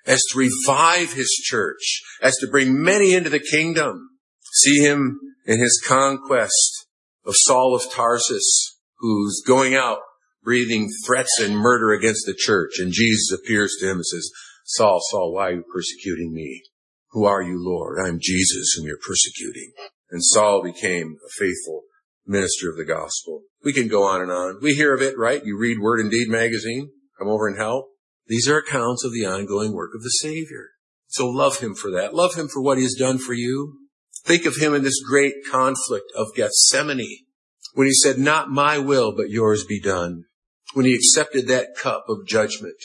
as 0.06 0.22
to 0.30 0.38
revive 0.38 1.12
his 1.12 1.30
church, 1.44 2.02
as 2.22 2.36
to 2.36 2.48
bring 2.48 2.82
many 2.82 3.14
into 3.14 3.30
the 3.30 3.40
kingdom. 3.40 4.10
See 4.52 4.84
him 4.84 5.18
in 5.46 5.60
his 5.60 5.82
conquest 5.86 6.86
of 7.26 7.34
Saul 7.36 7.74
of 7.74 7.90
Tarsus, 7.92 8.78
who's 8.98 9.42
going 9.46 9.74
out 9.74 9.98
breathing 10.42 10.88
threats 11.06 11.38
and 11.40 11.56
murder 11.56 11.92
against 11.92 12.24
the 12.26 12.34
church. 12.34 12.78
And 12.78 12.92
Jesus 12.92 13.32
appears 13.32 13.76
to 13.80 13.86
him 13.86 13.96
and 13.96 14.06
says, 14.06 14.30
Saul, 14.64 15.00
Saul, 15.10 15.32
why 15.34 15.48
are 15.48 15.54
you 15.54 15.64
persecuting 15.72 16.32
me? 16.32 16.62
Who 17.10 17.24
are 17.24 17.42
you, 17.42 17.56
Lord? 17.58 17.98
I'm 18.04 18.18
Jesus 18.20 18.72
whom 18.76 18.86
you're 18.86 18.96
persecuting. 18.96 19.72
And 20.10 20.24
Saul 20.24 20.62
became 20.62 21.16
a 21.24 21.30
faithful 21.38 21.82
minister 22.30 22.70
of 22.70 22.76
the 22.76 22.84
gospel. 22.84 23.42
We 23.64 23.72
can 23.72 23.88
go 23.88 24.04
on 24.04 24.22
and 24.22 24.30
on. 24.30 24.60
We 24.62 24.74
hear 24.74 24.94
of 24.94 25.02
it, 25.02 25.18
right? 25.18 25.44
You 25.44 25.58
read 25.58 25.78
Word 25.80 26.00
and 26.00 26.10
Deed 26.10 26.28
magazine. 26.28 26.90
Come 27.18 27.28
over 27.28 27.48
and 27.48 27.58
help. 27.58 27.86
These 28.26 28.48
are 28.48 28.58
accounts 28.58 29.04
of 29.04 29.12
the 29.12 29.26
ongoing 29.26 29.72
work 29.74 29.90
of 29.94 30.02
the 30.02 30.10
Savior. 30.10 30.68
So 31.08 31.28
love 31.28 31.58
Him 31.58 31.74
for 31.74 31.90
that. 31.90 32.14
Love 32.14 32.34
Him 32.34 32.48
for 32.48 32.62
what 32.62 32.78
He 32.78 32.84
has 32.84 32.94
done 32.94 33.18
for 33.18 33.34
you. 33.34 33.74
Think 34.24 34.46
of 34.46 34.56
Him 34.56 34.74
in 34.74 34.84
this 34.84 35.02
great 35.02 35.34
conflict 35.50 36.06
of 36.16 36.28
Gethsemane 36.36 37.24
when 37.74 37.88
He 37.88 37.92
said, 37.92 38.18
not 38.18 38.48
my 38.48 38.78
will, 38.78 39.14
but 39.14 39.30
yours 39.30 39.64
be 39.64 39.80
done. 39.80 40.24
when 40.74 40.86
he 40.86 40.94
accepted 40.94 41.48
that 41.48 41.74
cup 41.76 42.04
of 42.08 42.26
judgment 42.26 42.76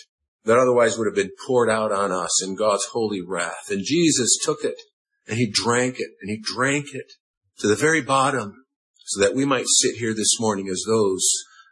that 0.43 0.57
otherwise 0.57 0.97
would 0.97 1.07
have 1.07 1.15
been 1.15 1.31
poured 1.47 1.69
out 1.69 1.91
on 1.91 2.11
us 2.11 2.43
in 2.43 2.55
God's 2.55 2.85
holy 2.91 3.21
wrath. 3.25 3.69
And 3.69 3.83
Jesus 3.83 4.37
took 4.43 4.63
it 4.63 4.79
and 5.27 5.37
he 5.37 5.49
drank 5.51 5.95
it 5.99 6.11
and 6.21 6.29
he 6.29 6.41
drank 6.41 6.87
it 6.93 7.13
to 7.59 7.67
the 7.67 7.75
very 7.75 8.01
bottom 8.01 8.64
so 9.05 9.21
that 9.21 9.35
we 9.35 9.45
might 9.45 9.65
sit 9.67 9.95
here 9.97 10.13
this 10.13 10.39
morning 10.39 10.67
as 10.67 10.83
those 10.87 11.25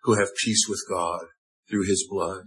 who 0.03 0.13
have 0.19 0.29
peace 0.43 0.65
with 0.69 0.81
God 0.89 1.25
through 1.69 1.85
his 1.87 2.07
blood. 2.09 2.43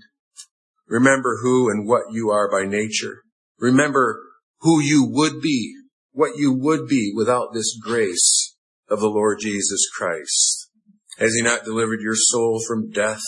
Remember 0.86 1.38
who 1.42 1.68
and 1.68 1.88
what 1.88 2.12
you 2.12 2.30
are 2.30 2.50
by 2.50 2.64
nature. 2.64 3.22
Remember 3.58 4.22
who 4.60 4.80
you 4.80 5.06
would 5.10 5.40
be, 5.40 5.74
what 6.12 6.36
you 6.36 6.52
would 6.52 6.86
be 6.86 7.12
without 7.14 7.48
this 7.52 7.76
grace 7.82 8.56
of 8.88 9.00
the 9.00 9.08
Lord 9.08 9.38
Jesus 9.40 9.88
Christ. 9.96 10.70
Has 11.18 11.34
he 11.34 11.42
not 11.42 11.64
delivered 11.64 12.00
your 12.00 12.14
soul 12.14 12.60
from 12.66 12.90
death, 12.90 13.22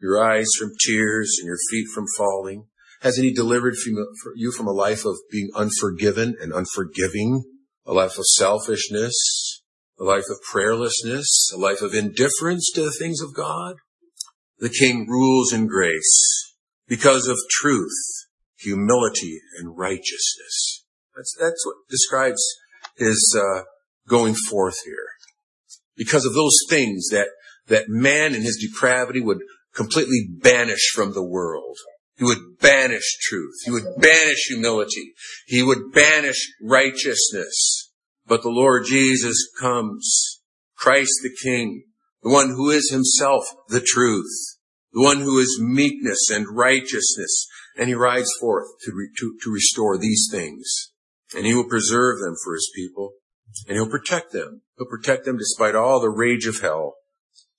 your 0.00 0.22
eyes 0.22 0.48
from 0.58 0.70
tears, 0.86 1.36
and 1.40 1.46
your 1.46 1.58
feet 1.70 1.88
from 1.92 2.04
falling? 2.16 2.66
Hasn't 3.00 3.24
he 3.24 3.34
delivered 3.34 3.74
you 4.36 4.52
from 4.52 4.68
a 4.68 4.72
life 4.72 5.04
of 5.04 5.16
being 5.30 5.50
unforgiven 5.56 6.36
and 6.40 6.52
unforgiving? 6.52 7.42
A 7.84 7.92
life 7.92 8.16
of 8.16 8.24
selfishness, 8.26 9.16
a 9.98 10.04
life 10.04 10.24
of 10.30 10.38
prayerlessness, 10.52 11.52
a 11.54 11.56
life 11.56 11.82
of 11.82 11.94
indifference 11.94 12.70
to 12.74 12.82
the 12.82 12.94
things 12.98 13.20
of 13.20 13.34
God? 13.34 13.76
The 14.58 14.68
King 14.70 15.06
rules 15.08 15.52
in 15.52 15.66
grace 15.66 16.54
because 16.86 17.26
of 17.26 17.36
truth, 17.50 17.90
humility, 18.58 19.40
and 19.58 19.76
righteousness. 19.76 20.84
That's, 21.16 21.36
that's 21.40 21.66
what 21.66 21.76
describes 21.90 22.42
his 22.96 23.36
uh, 23.38 23.62
going 24.08 24.34
forth 24.34 24.76
here. 24.84 25.08
Because 25.96 26.24
of 26.24 26.34
those 26.34 26.56
things 26.68 27.08
that, 27.10 27.28
that 27.68 27.88
man 27.88 28.34
in 28.34 28.42
his 28.42 28.56
depravity 28.56 29.20
would 29.20 29.40
completely 29.74 30.28
banish 30.30 30.90
from 30.94 31.12
the 31.12 31.24
world. 31.24 31.76
He 32.16 32.24
would 32.24 32.58
banish 32.60 33.16
truth. 33.20 33.54
He 33.64 33.70
would 33.70 33.84
banish 33.98 34.46
humility. 34.48 35.14
He 35.46 35.62
would 35.62 35.92
banish 35.92 36.52
righteousness. 36.62 37.81
But 38.26 38.42
the 38.42 38.50
Lord 38.50 38.84
Jesus 38.86 39.48
comes, 39.60 40.40
Christ 40.76 41.12
the 41.22 41.34
King, 41.42 41.84
the 42.22 42.30
one 42.30 42.50
who 42.50 42.70
is 42.70 42.90
himself 42.90 43.44
the 43.68 43.80
truth, 43.80 44.58
the 44.92 45.02
one 45.02 45.20
who 45.20 45.38
is 45.38 45.60
meekness 45.60 46.30
and 46.30 46.46
righteousness, 46.50 47.48
and 47.76 47.88
he 47.88 47.94
rides 47.94 48.30
forth 48.40 48.66
to, 48.84 48.92
re, 48.94 49.08
to, 49.18 49.36
to 49.42 49.50
restore 49.50 49.98
these 49.98 50.28
things. 50.30 50.92
And 51.34 51.46
he 51.46 51.54
will 51.54 51.68
preserve 51.68 52.20
them 52.20 52.34
for 52.44 52.54
his 52.54 52.70
people, 52.76 53.14
and 53.66 53.76
he'll 53.76 53.90
protect 53.90 54.32
them. 54.32 54.62
He'll 54.76 54.86
protect 54.86 55.24
them 55.24 55.38
despite 55.38 55.74
all 55.74 56.00
the 56.00 56.10
rage 56.10 56.46
of 56.46 56.60
hell. 56.60 56.96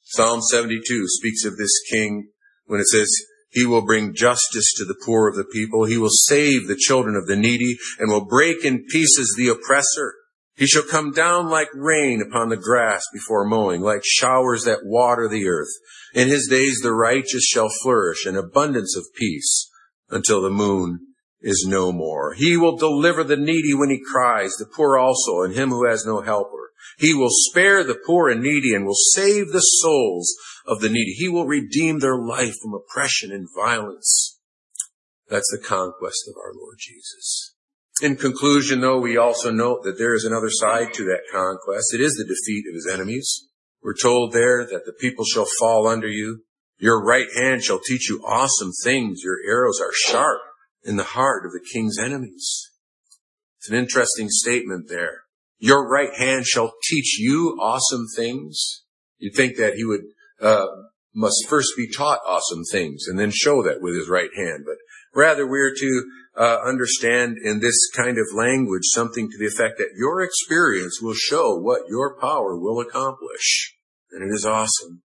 Psalm 0.03 0.41
72 0.41 1.07
speaks 1.07 1.43
of 1.43 1.57
this 1.57 1.81
king 1.91 2.29
when 2.65 2.79
it 2.79 2.87
says, 2.87 3.09
he 3.53 3.67
will 3.67 3.85
bring 3.85 4.15
justice 4.15 4.73
to 4.77 4.85
the 4.85 4.99
poor 5.05 5.29
of 5.29 5.35
the 5.35 5.43
people. 5.43 5.85
He 5.85 5.97
will 5.97 6.09
save 6.09 6.67
the 6.67 6.75
children 6.75 7.15
of 7.15 7.27
the 7.27 7.35
needy 7.35 7.77
and 7.99 8.11
will 8.11 8.25
break 8.25 8.65
in 8.65 8.85
pieces 8.89 9.35
the 9.37 9.49
oppressor. 9.49 10.15
He 10.55 10.67
shall 10.67 10.83
come 10.83 11.11
down 11.11 11.49
like 11.49 11.69
rain 11.73 12.21
upon 12.21 12.49
the 12.49 12.57
grass 12.57 13.03
before 13.11 13.45
mowing, 13.45 13.81
like 13.81 14.03
showers 14.03 14.63
that 14.65 14.85
water 14.85 15.27
the 15.27 15.47
earth. 15.47 15.71
In 16.13 16.27
his 16.27 16.47
days 16.47 16.79
the 16.81 16.93
righteous 16.93 17.43
shall 17.43 17.69
flourish 17.81 18.27
in 18.27 18.35
abundance 18.35 18.95
of 18.95 19.05
peace 19.15 19.69
until 20.09 20.41
the 20.41 20.51
moon 20.51 20.99
is 21.41 21.65
no 21.67 21.91
more. 21.91 22.33
He 22.33 22.55
will 22.55 22.77
deliver 22.77 23.23
the 23.23 23.35
needy 23.35 23.73
when 23.73 23.89
he 23.89 23.99
cries, 23.99 24.53
the 24.53 24.65
poor 24.65 24.97
also, 24.97 25.41
and 25.41 25.55
him 25.55 25.69
who 25.69 25.87
has 25.89 26.05
no 26.05 26.21
helper. 26.21 26.71
He 26.99 27.13
will 27.13 27.29
spare 27.31 27.83
the 27.83 27.99
poor 28.05 28.29
and 28.29 28.41
needy 28.41 28.75
and 28.75 28.85
will 28.85 28.93
save 28.93 29.51
the 29.51 29.59
souls 29.59 30.33
of 30.67 30.81
the 30.81 30.89
needy. 30.89 31.13
He 31.13 31.27
will 31.27 31.47
redeem 31.47 31.99
their 31.99 32.17
life 32.17 32.53
from 32.61 32.73
oppression 32.73 33.31
and 33.31 33.47
violence. 33.55 34.39
That's 35.29 35.49
the 35.51 35.65
conquest 35.65 36.27
of 36.27 36.35
our 36.37 36.53
Lord 36.53 36.77
Jesus. 36.79 37.52
In 38.01 38.15
conclusion, 38.15 38.81
though, 38.81 38.99
we 38.99 39.17
also 39.17 39.51
note 39.51 39.83
that 39.83 39.97
there 39.97 40.15
is 40.15 40.25
another 40.25 40.49
side 40.49 40.93
to 40.93 41.05
that 41.05 41.21
conquest. 41.31 41.93
It 41.93 42.01
is 42.01 42.13
the 42.13 42.25
defeat 42.25 42.65
of 42.67 42.73
his 42.73 42.89
enemies. 42.91 43.47
We're 43.83 43.95
told 43.95 44.31
there 44.31 44.65
that 44.65 44.85
the 44.85 44.93
people 44.93 45.25
shall 45.25 45.45
fall 45.59 45.87
under 45.87 46.07
you. 46.07 46.43
Your 46.79 47.03
right 47.03 47.27
hand 47.35 47.63
shall 47.63 47.79
teach 47.79 48.09
you 48.09 48.23
awesome 48.25 48.71
things. 48.83 49.21
Your 49.23 49.37
arrows 49.47 49.79
are 49.79 49.93
sharp 49.93 50.41
in 50.83 50.95
the 50.95 51.03
heart 51.03 51.45
of 51.45 51.51
the 51.51 51.65
king's 51.71 51.99
enemies. 51.99 52.71
It's 53.59 53.69
an 53.69 53.77
interesting 53.77 54.27
statement 54.29 54.89
there. 54.89 55.21
Your 55.59 55.87
right 55.87 56.13
hand 56.13 56.45
shall 56.45 56.73
teach 56.89 57.19
you 57.19 57.57
awesome 57.61 58.05
things. 58.15 58.83
You'd 59.19 59.35
think 59.35 59.55
that 59.57 59.75
he 59.75 59.85
would, 59.85 60.01
uh, 60.41 60.65
must 61.13 61.45
first 61.47 61.69
be 61.77 61.87
taught 61.87 62.19
awesome 62.25 62.63
things 62.71 63.05
and 63.07 63.19
then 63.19 63.31
show 63.31 63.61
that 63.63 63.81
with 63.81 63.95
his 63.95 64.09
right 64.09 64.31
hand. 64.35 64.63
But 64.65 64.77
rather 65.13 65.47
we're 65.47 65.73
to 65.75 66.03
uh, 66.35 66.57
understand 66.65 67.37
in 67.43 67.59
this 67.59 67.89
kind 67.95 68.17
of 68.17 68.25
language 68.33 68.83
something 68.85 69.29
to 69.29 69.37
the 69.37 69.45
effect 69.45 69.77
that 69.77 69.93
your 69.95 70.21
experience 70.21 70.99
will 71.01 71.13
show 71.13 71.55
what 71.55 71.87
your 71.89 72.19
power 72.19 72.57
will 72.57 72.79
accomplish. 72.79 73.75
And 74.11 74.23
it 74.23 74.33
is 74.33 74.45
awesome. 74.45 75.03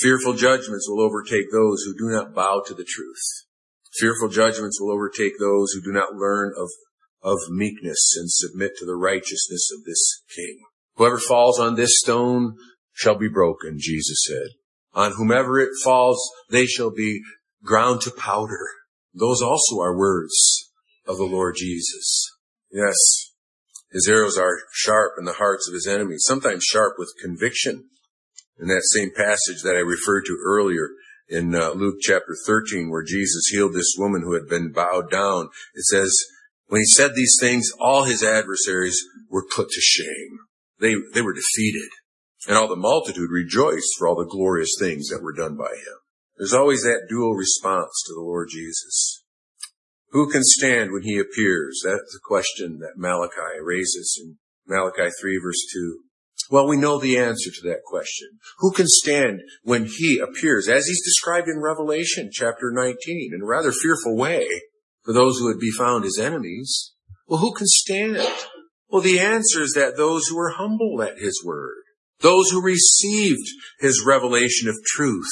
Fearful 0.00 0.34
judgments 0.34 0.88
will 0.88 1.02
overtake 1.02 1.50
those 1.52 1.82
who 1.82 1.94
do 1.94 2.14
not 2.14 2.34
bow 2.34 2.62
to 2.66 2.74
the 2.74 2.86
truth. 2.88 3.46
Fearful 3.98 4.28
judgments 4.28 4.80
will 4.80 4.92
overtake 4.92 5.34
those 5.38 5.72
who 5.72 5.82
do 5.82 5.92
not 5.92 6.14
learn 6.14 6.52
of 6.56 6.70
of 7.22 7.38
meekness 7.50 8.14
and 8.16 8.30
submit 8.30 8.72
to 8.78 8.86
the 8.86 8.96
righteousness 8.96 9.70
of 9.76 9.84
this 9.84 10.22
king. 10.34 10.60
Whoever 10.94 11.18
falls 11.18 11.60
on 11.60 11.74
this 11.74 11.98
stone 11.98 12.56
shall 12.94 13.18
be 13.18 13.28
broken, 13.28 13.76
Jesus 13.78 14.24
said. 14.26 14.48
On 14.94 15.12
whomever 15.12 15.60
it 15.60 15.68
falls, 15.84 16.18
they 16.48 16.64
shall 16.64 16.90
be 16.90 17.20
ground 17.62 18.00
to 18.02 18.10
powder. 18.10 18.66
Those 19.12 19.42
also 19.42 19.80
are 19.80 19.98
words 19.98 20.59
of 21.06 21.16
the 21.16 21.24
Lord 21.24 21.54
Jesus. 21.56 22.30
Yes, 22.70 22.96
his 23.92 24.08
arrows 24.08 24.38
are 24.38 24.58
sharp 24.72 25.14
in 25.18 25.24
the 25.24 25.34
hearts 25.34 25.68
of 25.68 25.74
his 25.74 25.86
enemies, 25.86 26.24
sometimes 26.26 26.64
sharp 26.64 26.94
with 26.98 27.12
conviction. 27.20 27.88
In 28.58 28.68
that 28.68 28.86
same 28.92 29.10
passage 29.16 29.62
that 29.62 29.74
I 29.74 29.80
referred 29.80 30.26
to 30.26 30.38
earlier 30.44 30.90
in 31.28 31.54
uh, 31.54 31.70
Luke 31.70 31.96
chapter 32.00 32.36
13, 32.46 32.90
where 32.90 33.02
Jesus 33.02 33.48
healed 33.50 33.72
this 33.72 33.94
woman 33.96 34.22
who 34.22 34.34
had 34.34 34.48
been 34.48 34.70
bowed 34.70 35.10
down, 35.10 35.48
it 35.74 35.84
says, 35.84 36.14
when 36.66 36.80
he 36.80 36.86
said 36.86 37.14
these 37.14 37.36
things, 37.40 37.70
all 37.80 38.04
his 38.04 38.22
adversaries 38.22 39.02
were 39.28 39.46
put 39.46 39.70
to 39.70 39.80
shame. 39.80 40.38
They, 40.78 40.94
they 41.14 41.22
were 41.22 41.32
defeated. 41.32 41.88
And 42.46 42.56
all 42.56 42.68
the 42.68 42.76
multitude 42.76 43.30
rejoiced 43.30 43.96
for 43.98 44.08
all 44.08 44.16
the 44.16 44.30
glorious 44.30 44.76
things 44.78 45.08
that 45.08 45.22
were 45.22 45.34
done 45.34 45.56
by 45.56 45.72
him. 45.72 45.98
There's 46.36 46.54
always 46.54 46.82
that 46.82 47.06
dual 47.08 47.34
response 47.34 47.90
to 48.06 48.14
the 48.14 48.22
Lord 48.22 48.48
Jesus. 48.50 49.19
Who 50.10 50.30
can 50.30 50.42
stand 50.42 50.92
when 50.92 51.02
he 51.02 51.18
appears? 51.18 51.82
That's 51.84 52.12
the 52.12 52.20
question 52.22 52.78
that 52.80 52.96
Malachi 52.96 53.60
raises 53.62 54.20
in 54.22 54.36
Malachi 54.66 55.10
3 55.20 55.40
verse 55.42 55.66
2. 55.72 56.00
Well, 56.50 56.66
we 56.66 56.76
know 56.76 56.98
the 56.98 57.16
answer 57.16 57.50
to 57.50 57.68
that 57.68 57.82
question. 57.86 58.28
Who 58.58 58.72
can 58.72 58.86
stand 58.88 59.40
when 59.62 59.86
he 59.86 60.18
appears, 60.18 60.68
as 60.68 60.86
he's 60.86 61.04
described 61.04 61.46
in 61.48 61.60
Revelation 61.60 62.30
chapter 62.32 62.72
19, 62.74 63.30
in 63.32 63.42
a 63.42 63.46
rather 63.46 63.70
fearful 63.70 64.16
way? 64.16 64.48
for 65.04 65.12
those 65.12 65.38
who 65.38 65.46
would 65.46 65.60
be 65.60 65.70
found 65.70 66.04
his 66.04 66.18
enemies. 66.18 66.92
Well, 67.26 67.40
who 67.40 67.54
can 67.54 67.66
stand? 67.66 68.18
Well, 68.88 69.02
the 69.02 69.20
answer 69.20 69.62
is 69.62 69.72
that 69.72 69.96
those 69.96 70.26
who 70.26 70.38
are 70.38 70.50
humble 70.50 71.02
at 71.02 71.18
his 71.18 71.42
word, 71.44 71.82
those 72.20 72.50
who 72.50 72.62
received 72.62 73.48
his 73.78 74.04
revelation 74.06 74.68
of 74.68 74.76
truth 74.84 75.30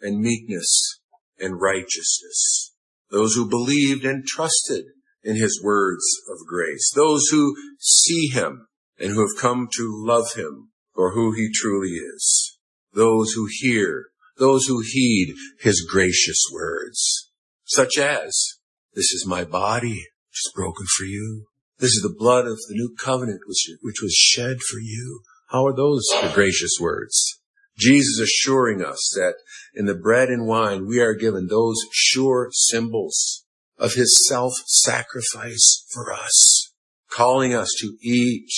and 0.00 0.20
meekness 0.20 1.00
and 1.38 1.60
righteousness, 1.60 2.71
those 3.12 3.34
who 3.34 3.48
believed 3.48 4.04
and 4.04 4.26
trusted 4.26 4.86
in 5.22 5.36
his 5.36 5.62
words 5.62 6.02
of 6.28 6.46
grace, 6.48 6.90
those 6.96 7.28
who 7.30 7.54
see 7.78 8.28
him 8.28 8.66
and 8.98 9.12
who 9.12 9.20
have 9.20 9.40
come 9.40 9.68
to 9.76 10.04
love 10.04 10.32
him 10.34 10.70
for 10.94 11.12
who 11.12 11.32
he 11.32 11.50
truly 11.54 11.90
is, 11.90 12.58
those 12.92 13.32
who 13.32 13.46
hear, 13.50 14.06
those 14.38 14.66
who 14.66 14.82
heed 14.84 15.34
his 15.60 15.86
gracious 15.88 16.42
words, 16.52 17.30
such 17.64 17.98
as 17.98 18.58
this 18.94 19.12
is 19.12 19.26
my 19.26 19.44
body, 19.44 20.06
which 20.30 20.46
is 20.46 20.52
broken 20.54 20.86
for 20.96 21.04
you. 21.04 21.46
This 21.78 21.90
is 21.90 22.02
the 22.02 22.14
blood 22.16 22.46
of 22.46 22.58
the 22.68 22.74
new 22.74 22.94
covenant, 22.98 23.40
which, 23.46 23.68
which 23.82 24.02
was 24.02 24.14
shed 24.14 24.60
for 24.60 24.78
you. 24.78 25.20
How 25.48 25.66
are 25.66 25.76
those 25.76 26.06
the 26.22 26.30
gracious 26.32 26.72
words? 26.80 27.40
Jesus 27.76 28.20
assuring 28.20 28.84
us 28.84 29.12
that 29.14 29.34
in 29.74 29.86
the 29.86 29.94
bread 29.94 30.28
and 30.28 30.46
wine, 30.46 30.86
we 30.86 31.00
are 31.00 31.14
given 31.14 31.46
those 31.46 31.76
sure 31.90 32.48
symbols 32.52 33.44
of 33.78 33.94
his 33.94 34.26
self-sacrifice 34.28 35.86
for 35.92 36.12
us, 36.12 36.72
calling 37.10 37.54
us 37.54 37.72
to 37.78 37.96
eat 38.02 38.50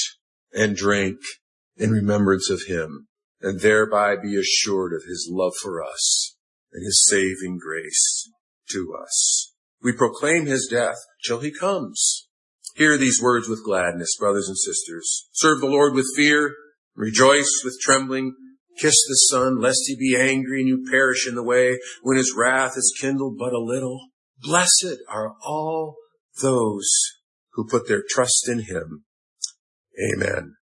and 0.53 0.77
drink 0.77 1.19
in 1.77 1.91
remembrance 1.91 2.51
of 2.51 2.63
him 2.69 3.09
and 3.41 3.61
thereby 3.61 4.17
be 4.17 4.37
assured 4.37 4.93
of 4.93 5.09
his 5.09 5.29
love 5.31 5.53
for 5.63 5.83
us 5.83 6.37
and 6.73 6.85
his 6.85 7.05
saving 7.09 7.59
grace 7.59 8.31
to 8.71 8.97
us. 9.01 9.53
We 9.83 9.93
proclaim 9.93 10.47
his 10.47 10.67
death 10.71 10.97
till 11.25 11.41
he 11.41 11.53
comes. 11.53 12.27
Hear 12.75 12.97
these 12.97 13.21
words 13.23 13.49
with 13.49 13.65
gladness, 13.65 14.17
brothers 14.19 14.49
and 14.49 14.59
sisters. 14.59 15.29
Serve 15.33 15.61
the 15.61 15.67
Lord 15.67 15.95
with 15.95 16.07
fear, 16.17 16.55
rejoice 16.97 17.61
with 17.65 17.79
trembling, 17.81 18.35
Kiss 18.79 18.95
the 19.07 19.15
Son, 19.31 19.61
lest 19.61 19.83
he 19.87 19.97
be 19.97 20.17
angry 20.19 20.61
and 20.61 20.69
you 20.69 20.87
perish 20.91 21.27
in 21.29 21.35
the 21.35 21.43
way 21.43 21.79
when 22.03 22.17
his 22.17 22.35
wrath 22.37 22.77
is 22.77 22.97
kindled 23.01 23.37
but 23.39 23.53
a 23.53 23.61
little. 23.61 24.09
Blessed 24.43 24.99
are 25.09 25.35
all 25.45 25.97
those 26.41 26.91
who 27.53 27.67
put 27.67 27.89
their 27.89 28.03
trust 28.09 28.49
in 28.49 28.65
him. 28.65 29.05
Amen. 30.13 30.57